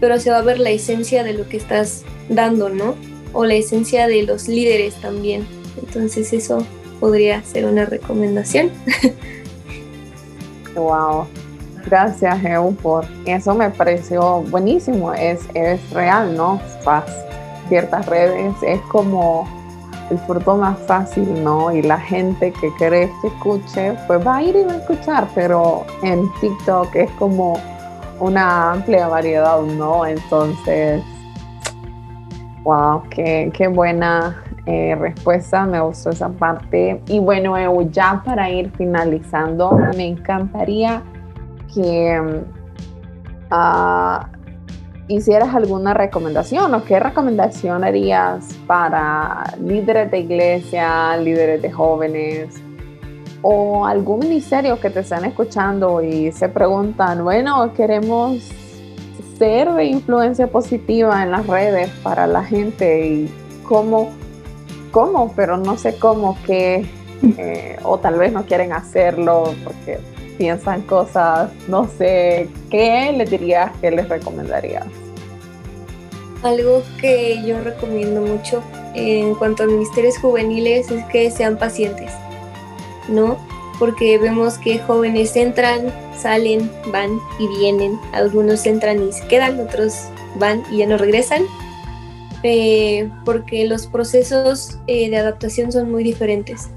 pero 0.00 0.18
se 0.18 0.30
va 0.30 0.38
a 0.38 0.42
ver 0.42 0.58
la 0.58 0.70
esencia 0.70 1.22
de 1.24 1.34
lo 1.34 1.48
que 1.48 1.56
estás 1.56 2.04
dando, 2.28 2.68
¿no? 2.68 2.94
O 3.32 3.44
la 3.44 3.54
esencia 3.54 4.06
de 4.06 4.22
los 4.22 4.48
líderes 4.48 4.94
también. 4.96 5.46
Entonces 5.78 6.32
eso 6.32 6.64
podría 6.98 7.42
ser 7.42 7.66
una 7.66 7.84
recomendación. 7.84 8.70
wow. 10.74 11.26
Gracias, 11.86 12.44
Eu, 12.44 12.74
por 12.82 13.06
eso 13.24 13.54
me 13.54 13.70
pareció 13.70 14.42
buenísimo. 14.42 15.14
Es, 15.14 15.40
es 15.54 15.80
real, 15.90 16.36
¿no? 16.36 16.60
ciertas 17.68 18.04
redes 18.06 18.52
es 18.62 18.80
como 18.82 19.48
el 20.10 20.18
fruto 20.18 20.56
más 20.56 20.78
fácil, 20.80 21.42
¿no? 21.42 21.72
Y 21.72 21.82
la 21.82 21.98
gente 21.98 22.52
que 22.52 22.74
querés 22.74 23.10
que 23.22 23.28
escuche, 23.28 23.96
pues 24.06 24.26
va 24.26 24.36
a 24.36 24.42
ir 24.42 24.56
y 24.56 24.64
va 24.64 24.72
a 24.72 24.76
escuchar, 24.76 25.28
pero 25.34 25.84
en 26.02 26.30
TikTok 26.40 26.94
es 26.96 27.10
como 27.12 27.58
una 28.18 28.72
amplia 28.72 29.08
variedad, 29.08 29.60
¿no? 29.60 30.04
Entonces, 30.04 31.02
wow, 32.64 33.02
qué, 33.10 33.50
qué 33.54 33.68
buena 33.68 34.42
eh, 34.66 34.96
respuesta, 34.98 35.64
me 35.64 35.80
gustó 35.80 36.10
esa 36.10 36.28
parte. 36.28 37.00
Y 37.06 37.18
bueno, 37.20 37.56
ya 37.90 38.22
para 38.24 38.50
ir 38.50 38.70
finalizando, 38.76 39.72
me 39.96 40.06
encantaría 40.08 41.02
que... 41.74 42.42
Uh, 43.52 44.39
hicieras 45.10 45.54
alguna 45.54 45.92
recomendación 45.92 46.72
o 46.74 46.84
qué 46.84 47.00
recomendación 47.00 47.82
harías 47.84 48.46
para 48.66 49.44
líderes 49.60 50.10
de 50.10 50.20
iglesia, 50.20 51.16
líderes 51.16 51.60
de 51.60 51.72
jóvenes 51.72 52.62
o 53.42 53.86
algún 53.86 54.20
ministerio 54.20 54.78
que 54.78 54.90
te 54.90 55.00
estén 55.00 55.24
escuchando 55.24 56.02
y 56.02 56.30
se 56.32 56.48
preguntan, 56.48 57.24
bueno, 57.24 57.72
queremos 57.74 58.38
ser 59.38 59.72
de 59.72 59.86
influencia 59.86 60.46
positiva 60.46 61.22
en 61.22 61.30
las 61.30 61.46
redes 61.46 61.90
para 62.02 62.26
la 62.26 62.44
gente 62.44 63.06
y 63.06 63.30
cómo, 63.64 64.10
cómo, 64.90 65.32
pero 65.34 65.56
no 65.56 65.76
sé 65.76 65.96
cómo, 65.98 66.36
qué, 66.46 66.86
eh, 67.38 67.78
o 67.82 67.98
tal 67.98 68.18
vez 68.18 68.32
no 68.32 68.44
quieren 68.44 68.72
hacerlo 68.72 69.54
porque 69.64 69.98
piensan 70.40 70.80
cosas, 70.80 71.50
no 71.68 71.86
sé, 71.98 72.48
¿qué 72.70 73.12
les 73.14 73.30
dirías, 73.30 73.70
qué 73.82 73.90
les 73.90 74.08
recomendarías? 74.08 74.86
Algo 76.42 76.82
que 76.98 77.42
yo 77.46 77.62
recomiendo 77.62 78.22
mucho 78.22 78.62
en 78.94 79.34
cuanto 79.34 79.64
a 79.64 79.66
ministerios 79.66 80.16
juveniles 80.16 80.90
es 80.90 81.04
que 81.12 81.30
sean 81.30 81.58
pacientes, 81.58 82.10
¿no? 83.06 83.36
Porque 83.78 84.16
vemos 84.16 84.56
que 84.56 84.78
jóvenes 84.78 85.36
entran, 85.36 85.92
salen, 86.16 86.70
van 86.90 87.18
y 87.38 87.46
vienen. 87.58 88.00
Algunos 88.14 88.64
entran 88.64 89.06
y 89.06 89.12
se 89.12 89.26
quedan, 89.26 89.60
otros 89.60 90.06
van 90.36 90.62
y 90.72 90.78
ya 90.78 90.86
no 90.86 90.96
regresan. 90.96 91.42
Eh, 92.42 93.10
porque 93.26 93.66
los 93.66 93.86
procesos 93.86 94.78
eh, 94.86 95.10
de 95.10 95.18
adaptación 95.18 95.70
son 95.70 95.90
muy 95.90 96.02
diferentes, 96.02 96.70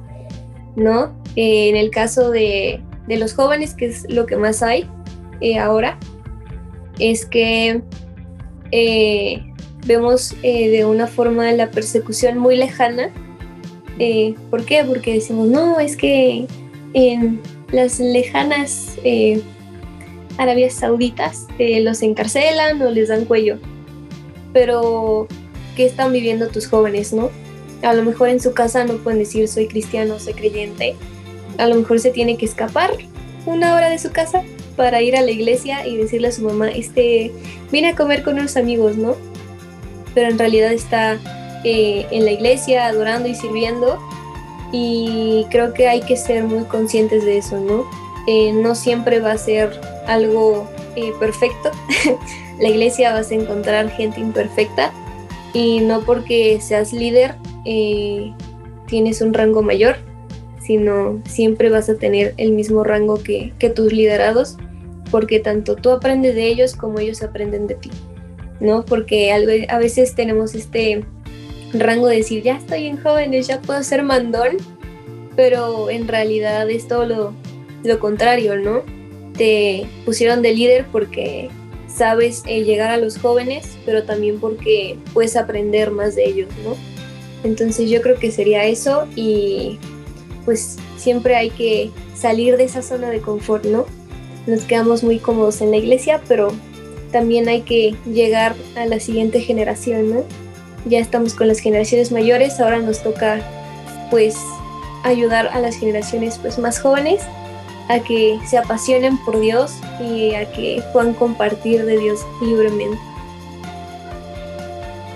¿no? 0.75 1.13
Eh, 1.37 1.69
en 1.69 1.77
el 1.77 1.91
caso 1.91 2.29
de, 2.29 2.81
de, 3.07 3.17
los 3.17 3.33
jóvenes, 3.33 3.73
que 3.73 3.85
es 3.85 4.05
lo 4.09 4.25
que 4.25 4.37
más 4.37 4.63
hay 4.63 4.89
ahora, 5.59 5.97
es 6.99 7.25
que 7.25 7.81
vemos 9.85 10.35
eh, 10.43 10.69
de 10.69 10.85
una 10.85 11.07
forma 11.07 11.51
la 11.51 11.71
persecución 11.71 12.37
muy 12.37 12.55
lejana. 12.55 13.09
Eh, 13.99 14.35
¿Por 14.49 14.65
qué? 14.65 14.83
Porque 14.83 15.13
decimos, 15.13 15.47
no, 15.47 15.79
es 15.79 15.97
que 15.97 16.47
en 16.93 17.41
las 17.71 17.99
lejanas 17.99 18.95
eh, 19.03 19.41
Arabias 20.37 20.73
Sauditas 20.73 21.47
los 21.59 22.01
encarcelan 22.01 22.81
o 22.81 22.89
les 22.89 23.09
dan 23.09 23.25
cuello. 23.25 23.57
Pero, 24.51 25.27
¿qué 25.75 25.85
están 25.85 26.13
viviendo 26.13 26.47
tus 26.49 26.67
jóvenes, 26.67 27.13
no? 27.13 27.29
A 27.81 27.93
lo 27.93 28.03
mejor 28.03 28.29
en 28.29 28.39
su 28.39 28.53
casa 28.53 28.85
no 28.85 28.95
pueden 28.97 29.19
decir 29.19 29.47
soy 29.47 29.67
cristiano, 29.67 30.19
soy 30.19 30.33
creyente. 30.33 30.95
A 31.57 31.67
lo 31.67 31.75
mejor 31.75 31.99
se 31.99 32.11
tiene 32.11 32.37
que 32.37 32.45
escapar 32.45 32.91
una 33.45 33.75
hora 33.75 33.89
de 33.89 33.99
su 33.99 34.11
casa 34.11 34.41
para 34.75 35.01
ir 35.01 35.15
a 35.15 35.21
la 35.21 35.31
iglesia 35.31 35.85
y 35.85 35.97
decirle 35.97 36.29
a 36.29 36.31
su 36.31 36.43
mamá, 36.43 36.69
este, 36.69 37.31
vine 37.71 37.89
a 37.89 37.95
comer 37.95 38.23
con 38.23 38.39
unos 38.39 38.57
amigos, 38.57 38.97
¿no? 38.97 39.15
pero 40.13 40.29
en 40.29 40.39
realidad 40.39 40.71
está 40.71 41.19
eh, 41.63 42.05
en 42.11 42.25
la 42.25 42.31
iglesia 42.31 42.85
adorando 42.85 43.27
y 43.27 43.35
sirviendo 43.35 43.99
y 44.71 45.45
creo 45.51 45.73
que 45.73 45.87
hay 45.87 46.01
que 46.01 46.17
ser 46.17 46.43
muy 46.43 46.63
conscientes 46.65 47.25
de 47.25 47.37
eso, 47.37 47.59
¿no? 47.59 47.85
Eh, 48.27 48.53
no 48.53 48.73
siempre 48.73 49.19
va 49.19 49.33
a 49.33 49.37
ser 49.37 49.79
algo 50.07 50.67
eh, 50.95 51.11
perfecto, 51.19 51.71
la 52.59 52.69
iglesia 52.69 53.13
vas 53.13 53.31
a 53.31 53.35
encontrar 53.35 53.89
gente 53.91 54.19
imperfecta 54.19 54.91
y 55.53 55.81
no 55.81 56.01
porque 56.01 56.59
seas 56.61 56.93
líder 56.93 57.35
tienes 58.87 59.21
un 59.21 59.33
rango 59.33 59.61
mayor, 59.61 59.97
sino 60.65 61.21
siempre 61.27 61.69
vas 61.69 61.89
a 61.89 61.95
tener 61.95 62.33
el 62.37 62.51
mismo 62.51 62.83
rango 62.83 63.21
que, 63.21 63.53
que 63.59 63.69
tus 63.69 63.91
liderados, 63.91 64.57
porque 65.11 65.39
tanto 65.39 65.75
tú 65.75 65.91
aprendes 65.91 66.35
de 66.35 66.47
ellos 66.47 66.75
como 66.75 66.99
ellos 66.99 67.21
aprenden 67.21 67.67
de 67.67 67.75
ti. 67.75 67.91
¿no? 68.63 68.85
Porque 68.85 69.31
a 69.69 69.77
veces 69.77 70.15
tenemos 70.15 70.55
este 70.55 71.03
rango 71.73 72.07
de 72.07 72.17
decir, 72.17 72.43
ya 72.43 72.55
estoy 72.57 72.87
en 72.87 72.97
jóvenes, 72.97 73.47
ya 73.47 73.61
puedo 73.61 73.83
ser 73.83 74.03
mandón, 74.03 74.57
pero 75.35 75.89
en 75.89 76.07
realidad 76.07 76.69
es 76.69 76.87
todo 76.87 77.05
lo, 77.05 77.33
lo 77.83 77.99
contrario, 77.99 78.55
¿no? 78.55 78.83
Te 79.37 79.85
pusieron 80.05 80.41
de 80.41 80.53
líder 80.53 80.85
porque 80.91 81.49
sabes 81.87 82.43
eh, 82.47 82.63
llegar 82.63 82.91
a 82.91 82.97
los 82.97 83.17
jóvenes, 83.17 83.77
pero 83.85 84.03
también 84.03 84.39
porque 84.39 84.97
puedes 85.13 85.35
aprender 85.35 85.91
más 85.91 86.15
de 86.15 86.25
ellos, 86.25 86.49
¿no? 86.63 86.75
Entonces 87.43 87.89
yo 87.89 88.01
creo 88.01 88.17
que 88.17 88.31
sería 88.31 88.65
eso 88.65 89.07
y 89.15 89.77
pues 90.45 90.77
siempre 90.97 91.35
hay 91.35 91.49
que 91.49 91.91
salir 92.15 92.57
de 92.57 92.65
esa 92.65 92.81
zona 92.81 93.09
de 93.09 93.21
confort, 93.21 93.65
¿no? 93.65 93.85
Nos 94.47 94.63
quedamos 94.63 95.03
muy 95.03 95.19
cómodos 95.19 95.61
en 95.61 95.71
la 95.71 95.77
iglesia, 95.77 96.21
pero 96.27 96.51
también 97.11 97.47
hay 97.47 97.61
que 97.61 97.95
llegar 98.05 98.55
a 98.75 98.85
la 98.85 98.99
siguiente 98.99 99.39
generación, 99.39 100.09
¿no? 100.09 100.23
Ya 100.85 100.99
estamos 100.99 101.33
con 101.33 101.47
las 101.47 101.59
generaciones 101.59 102.11
mayores, 102.11 102.59
ahora 102.59 102.79
nos 102.79 103.01
toca 103.01 103.39
pues 104.09 104.35
ayudar 105.03 105.47
a 105.47 105.59
las 105.59 105.77
generaciones 105.77 106.37
pues 106.39 106.57
más 106.59 106.79
jóvenes 106.79 107.21
a 107.89 107.99
que 107.99 108.39
se 108.47 108.57
apasionen 108.57 109.17
por 109.23 109.39
Dios 109.39 109.73
y 109.99 110.33
a 110.35 110.51
que 110.51 110.83
puedan 110.93 111.13
compartir 111.13 111.85
de 111.85 111.97
Dios 111.97 112.25
libremente. 112.41 112.99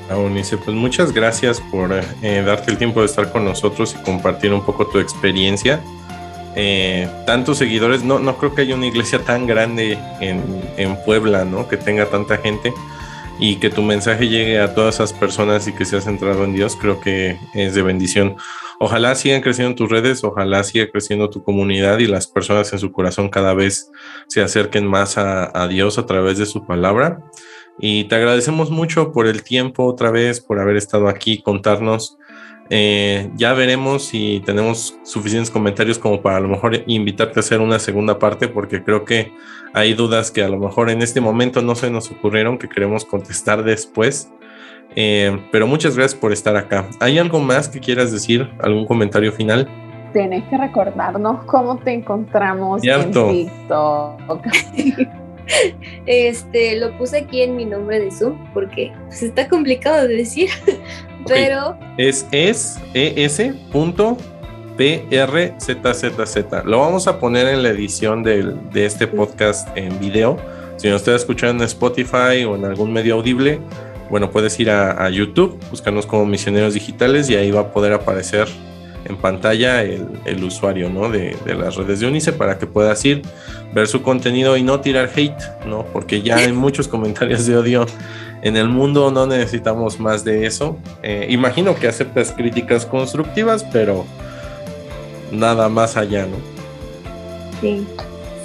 Eunice, 0.10 0.58
pues 0.58 0.76
muchas 0.76 1.14
gracias 1.14 1.62
por 1.72 1.92
eh, 1.94 2.44
darte 2.46 2.72
el 2.72 2.78
tiempo 2.78 3.02
de 3.02 3.08
estar 3.08 3.32
con 3.32 3.46
nosotros 3.46 3.96
y 4.00 4.04
compartir 4.04 4.54
un 4.54 4.64
poco 4.66 4.88
tu 4.88 5.00
experiencia. 5.00 5.82
Eh, 6.56 7.08
tantos 7.26 7.58
seguidores, 7.58 8.04
no, 8.04 8.20
no 8.20 8.38
creo 8.38 8.56
que 8.56 8.62
haya 8.62 8.76
una 8.76 8.88
iglesia 8.88 9.20
tan 9.20 9.46
grande 9.46 9.98
en, 10.20 10.44
en 10.78 10.98
Puebla, 11.04 11.46
¿no? 11.46 11.68
Que 11.68 11.78
tenga 11.78 12.06
tanta 12.08 12.38
gente 12.38 12.74
y 13.40 13.58
que 13.58 13.70
tu 13.70 13.82
mensaje 13.82 14.28
llegue 14.28 14.60
a 14.60 14.74
todas 14.74 14.96
esas 14.96 15.14
personas 15.14 15.68
y 15.68 15.74
que 15.74 15.86
seas 15.86 16.06
centrado 16.06 16.44
en 16.44 16.54
Dios, 16.54 16.76
creo 16.76 17.00
que 17.00 17.38
es 17.54 17.76
de 17.76 17.82
bendición. 17.82 18.38
Ojalá 18.80 19.16
sigan 19.16 19.42
creciendo 19.42 19.76
tus 19.76 19.90
redes, 19.90 20.24
ojalá 20.24 20.64
siga 20.64 20.90
creciendo 20.90 21.30
tu 21.30 21.44
comunidad 21.44 22.00
y 22.00 22.08
las 22.08 22.28
personas 22.28 22.72
en 22.74 22.80
su 22.80 22.92
corazón 22.92 23.30
cada 23.30 23.54
vez 23.54 23.92
se 24.28 24.42
acerquen 24.42 24.86
más 24.86 25.18
a, 25.18 25.68
Dios 25.68 25.98
a 25.98 26.06
través 26.06 26.38
de 26.38 26.46
su 26.46 26.66
palabra. 26.66 27.20
Y 27.80 28.06
te 28.06 28.16
agradecemos 28.16 28.72
mucho 28.72 29.12
por 29.12 29.28
el 29.28 29.44
tiempo 29.44 29.86
otra 29.86 30.12
vez, 30.12 30.42
por 30.42 30.60
haber 30.60 30.78
estado 30.78 31.08
aquí, 31.08 31.42
contarnos. 31.42 32.18
Eh, 32.70 33.30
ya 33.36 33.54
veremos 33.54 34.04
si 34.06 34.42
tenemos 34.46 34.98
suficientes 35.04 35.50
comentarios 35.50 35.98
como 35.98 36.22
para 36.22 36.38
a 36.38 36.40
lo 36.42 36.50
mejor 36.50 36.84
invitarte 36.86 37.40
a 37.40 37.42
hacer 37.42 37.62
una 37.62 37.80
segunda 37.80 38.20
parte, 38.20 38.48
porque 38.48 38.84
creo 38.84 39.06
que 39.06 39.32
hay 39.74 39.94
dudas 39.94 40.32
que 40.32 40.44
a 40.44 40.50
lo 40.50 40.58
mejor 40.58 40.90
en 40.90 41.02
este 41.02 41.22
momento 41.22 41.62
no 41.62 41.76
se 41.76 41.90
nos 41.90 42.12
ocurrieron, 42.12 42.58
que 42.58 42.68
queremos 42.68 43.06
contestar 43.06 43.64
después. 43.64 44.32
Eh, 44.96 45.40
pero 45.52 45.68
muchas 45.68 45.96
gracias 45.96 46.20
por 46.20 46.34
estar 46.34 46.56
acá. 46.56 46.88
¿Hay 47.00 47.20
algo 47.20 47.40
más 47.40 47.70
que 47.70 47.80
quieras 47.80 48.12
decir? 48.12 48.50
¿Algún 48.60 48.86
comentario 48.88 49.32
final? 49.32 49.68
Tienes 50.14 50.44
que 50.50 50.58
recordarnos 50.58 51.44
cómo 51.46 51.78
te 51.78 51.94
encontramos 51.94 52.84
en 52.84 53.12
TikTok. 53.12 54.48
este, 56.06 56.78
lo 56.78 56.98
puse 56.98 57.20
aquí 57.20 57.42
en 57.42 57.56
mi 57.56 57.66
nombre 57.66 58.00
de 58.00 58.12
Zoom 58.12 58.38
porque 58.54 58.92
pues, 59.08 59.24
está 59.24 59.48
complicado 59.48 60.08
de 60.08 60.18
decir, 60.18 60.50
pero... 61.28 61.78
Es 61.98 62.26
es 62.32 62.80
es 62.94 63.42
punto 63.72 64.18
PRZZZ. 64.78 66.66
Lo 66.66 66.80
vamos 66.80 67.08
a 67.08 67.20
poner 67.20 67.48
en 67.48 67.64
la 67.64 67.70
edición 67.70 68.24
de 68.24 68.86
este 68.86 69.08
podcast 69.08 69.76
en 69.76 70.00
video. 70.00 70.38
Si 70.78 70.88
nos 70.88 71.02
está 71.02 71.16
escuchando 71.16 71.64
en 71.64 71.68
Spotify 71.68 72.44
o 72.48 72.56
en 72.56 72.64
algún 72.64 72.94
medio 72.94 73.16
audible, 73.16 73.60
bueno, 74.10 74.32
puedes 74.32 74.60
ir 74.60 74.70
a, 74.70 75.10
YouTube, 75.10 75.60
buscarnos 75.70 76.06
como 76.06 76.26
misioneros 76.26 76.74
digitales 76.74 77.30
y 77.30 77.36
ahí 77.36 77.52
va 77.52 77.62
a 77.62 77.72
poder 77.72 77.94
aparecer 77.94 78.48
en 79.08 79.18
pantalla 79.18 79.82
el, 79.84 80.44
usuario 80.44 80.90
¿no? 80.90 81.10
de, 81.10 81.36
las 81.46 81.76
redes 81.76 82.00
de 82.00 82.08
Unice 82.08 82.34
para 82.34 82.58
que 82.58 82.68
puedas 82.68 83.04
ir, 83.06 83.22
ver 83.74 83.88
su 83.88 84.02
contenido 84.02 84.58
y 84.58 84.64
no 84.64 84.82
tirar 84.82 85.10
hate, 85.16 85.66
¿no? 85.66 85.86
Porque 85.86 86.22
ya 86.22 86.38
hay 86.38 86.52
muchos 86.54 86.88
comentarios 86.88 87.46
de 87.46 87.58
odio 87.58 87.86
en 88.42 88.58
el 88.58 88.70
mundo, 88.70 89.10
no 89.12 89.26
necesitamos 89.26 90.00
más 90.00 90.24
de 90.24 90.46
eso. 90.46 90.78
Eh, 91.04 91.28
imagino 91.30 91.76
que 91.76 91.88
aceptas 91.88 92.32
críticas 92.32 92.86
constructivas, 92.86 93.64
pero 93.72 94.06
nada 95.32 95.70
más 95.70 95.98
allá, 95.98 96.26
¿no? 96.26 96.38
Sí, 97.62 97.88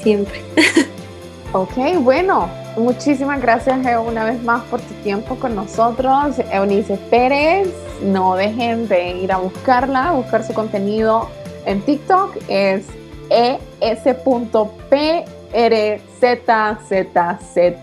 siempre. 0.02 0.40
ok, 1.52 2.00
bueno, 2.00 2.48
muchísimas 2.76 3.40
gracias 3.40 3.78
una 4.04 4.24
vez 4.24 4.42
más 4.42 4.62
por 4.64 4.80
tu 4.80 4.94
tiempo 5.02 5.36
con 5.36 5.54
nosotros. 5.54 6.36
Eunice 6.50 6.96
Pérez, 7.10 7.68
no 8.02 8.34
dejen 8.34 8.88
de 8.88 9.12
ir 9.18 9.32
a 9.32 9.38
buscarla, 9.38 10.12
buscar 10.12 10.44
su 10.44 10.52
contenido 10.52 11.28
en 11.66 11.80
TikTok, 11.82 12.36
es 12.48 12.86
es.przzz, 13.30 14.26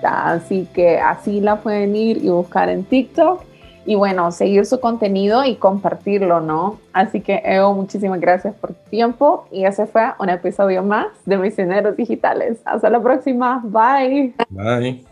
así 0.03 0.67
que 0.73 0.99
así 0.99 1.41
la 1.41 1.55
pueden 1.57 1.95
ir 1.95 2.23
y 2.23 2.29
buscar 2.29 2.69
en 2.69 2.83
TikTok 2.83 3.48
y 3.89 3.95
bueno, 3.95 4.31
seguir 4.31 4.67
su 4.67 4.79
contenido 4.79 5.43
y 5.43 5.55
compartirlo, 5.55 6.41
¿no? 6.41 6.77
Así 6.93 7.21
que 7.21 7.41
Eo, 7.43 7.73
muchísimas 7.73 8.21
gracias 8.21 8.53
por 8.53 8.75
tu 8.75 8.89
tiempo 8.91 9.47
y 9.51 9.65
ese 9.65 9.87
fue 9.87 10.03
un 10.19 10.29
episodio 10.29 10.83
más 10.83 11.07
de 11.25 11.37
Misioneros 11.39 11.97
Digitales. 11.97 12.59
Hasta 12.65 12.87
la 12.91 13.01
próxima, 13.01 13.63
bye. 13.65 14.31
Bye. 14.49 15.08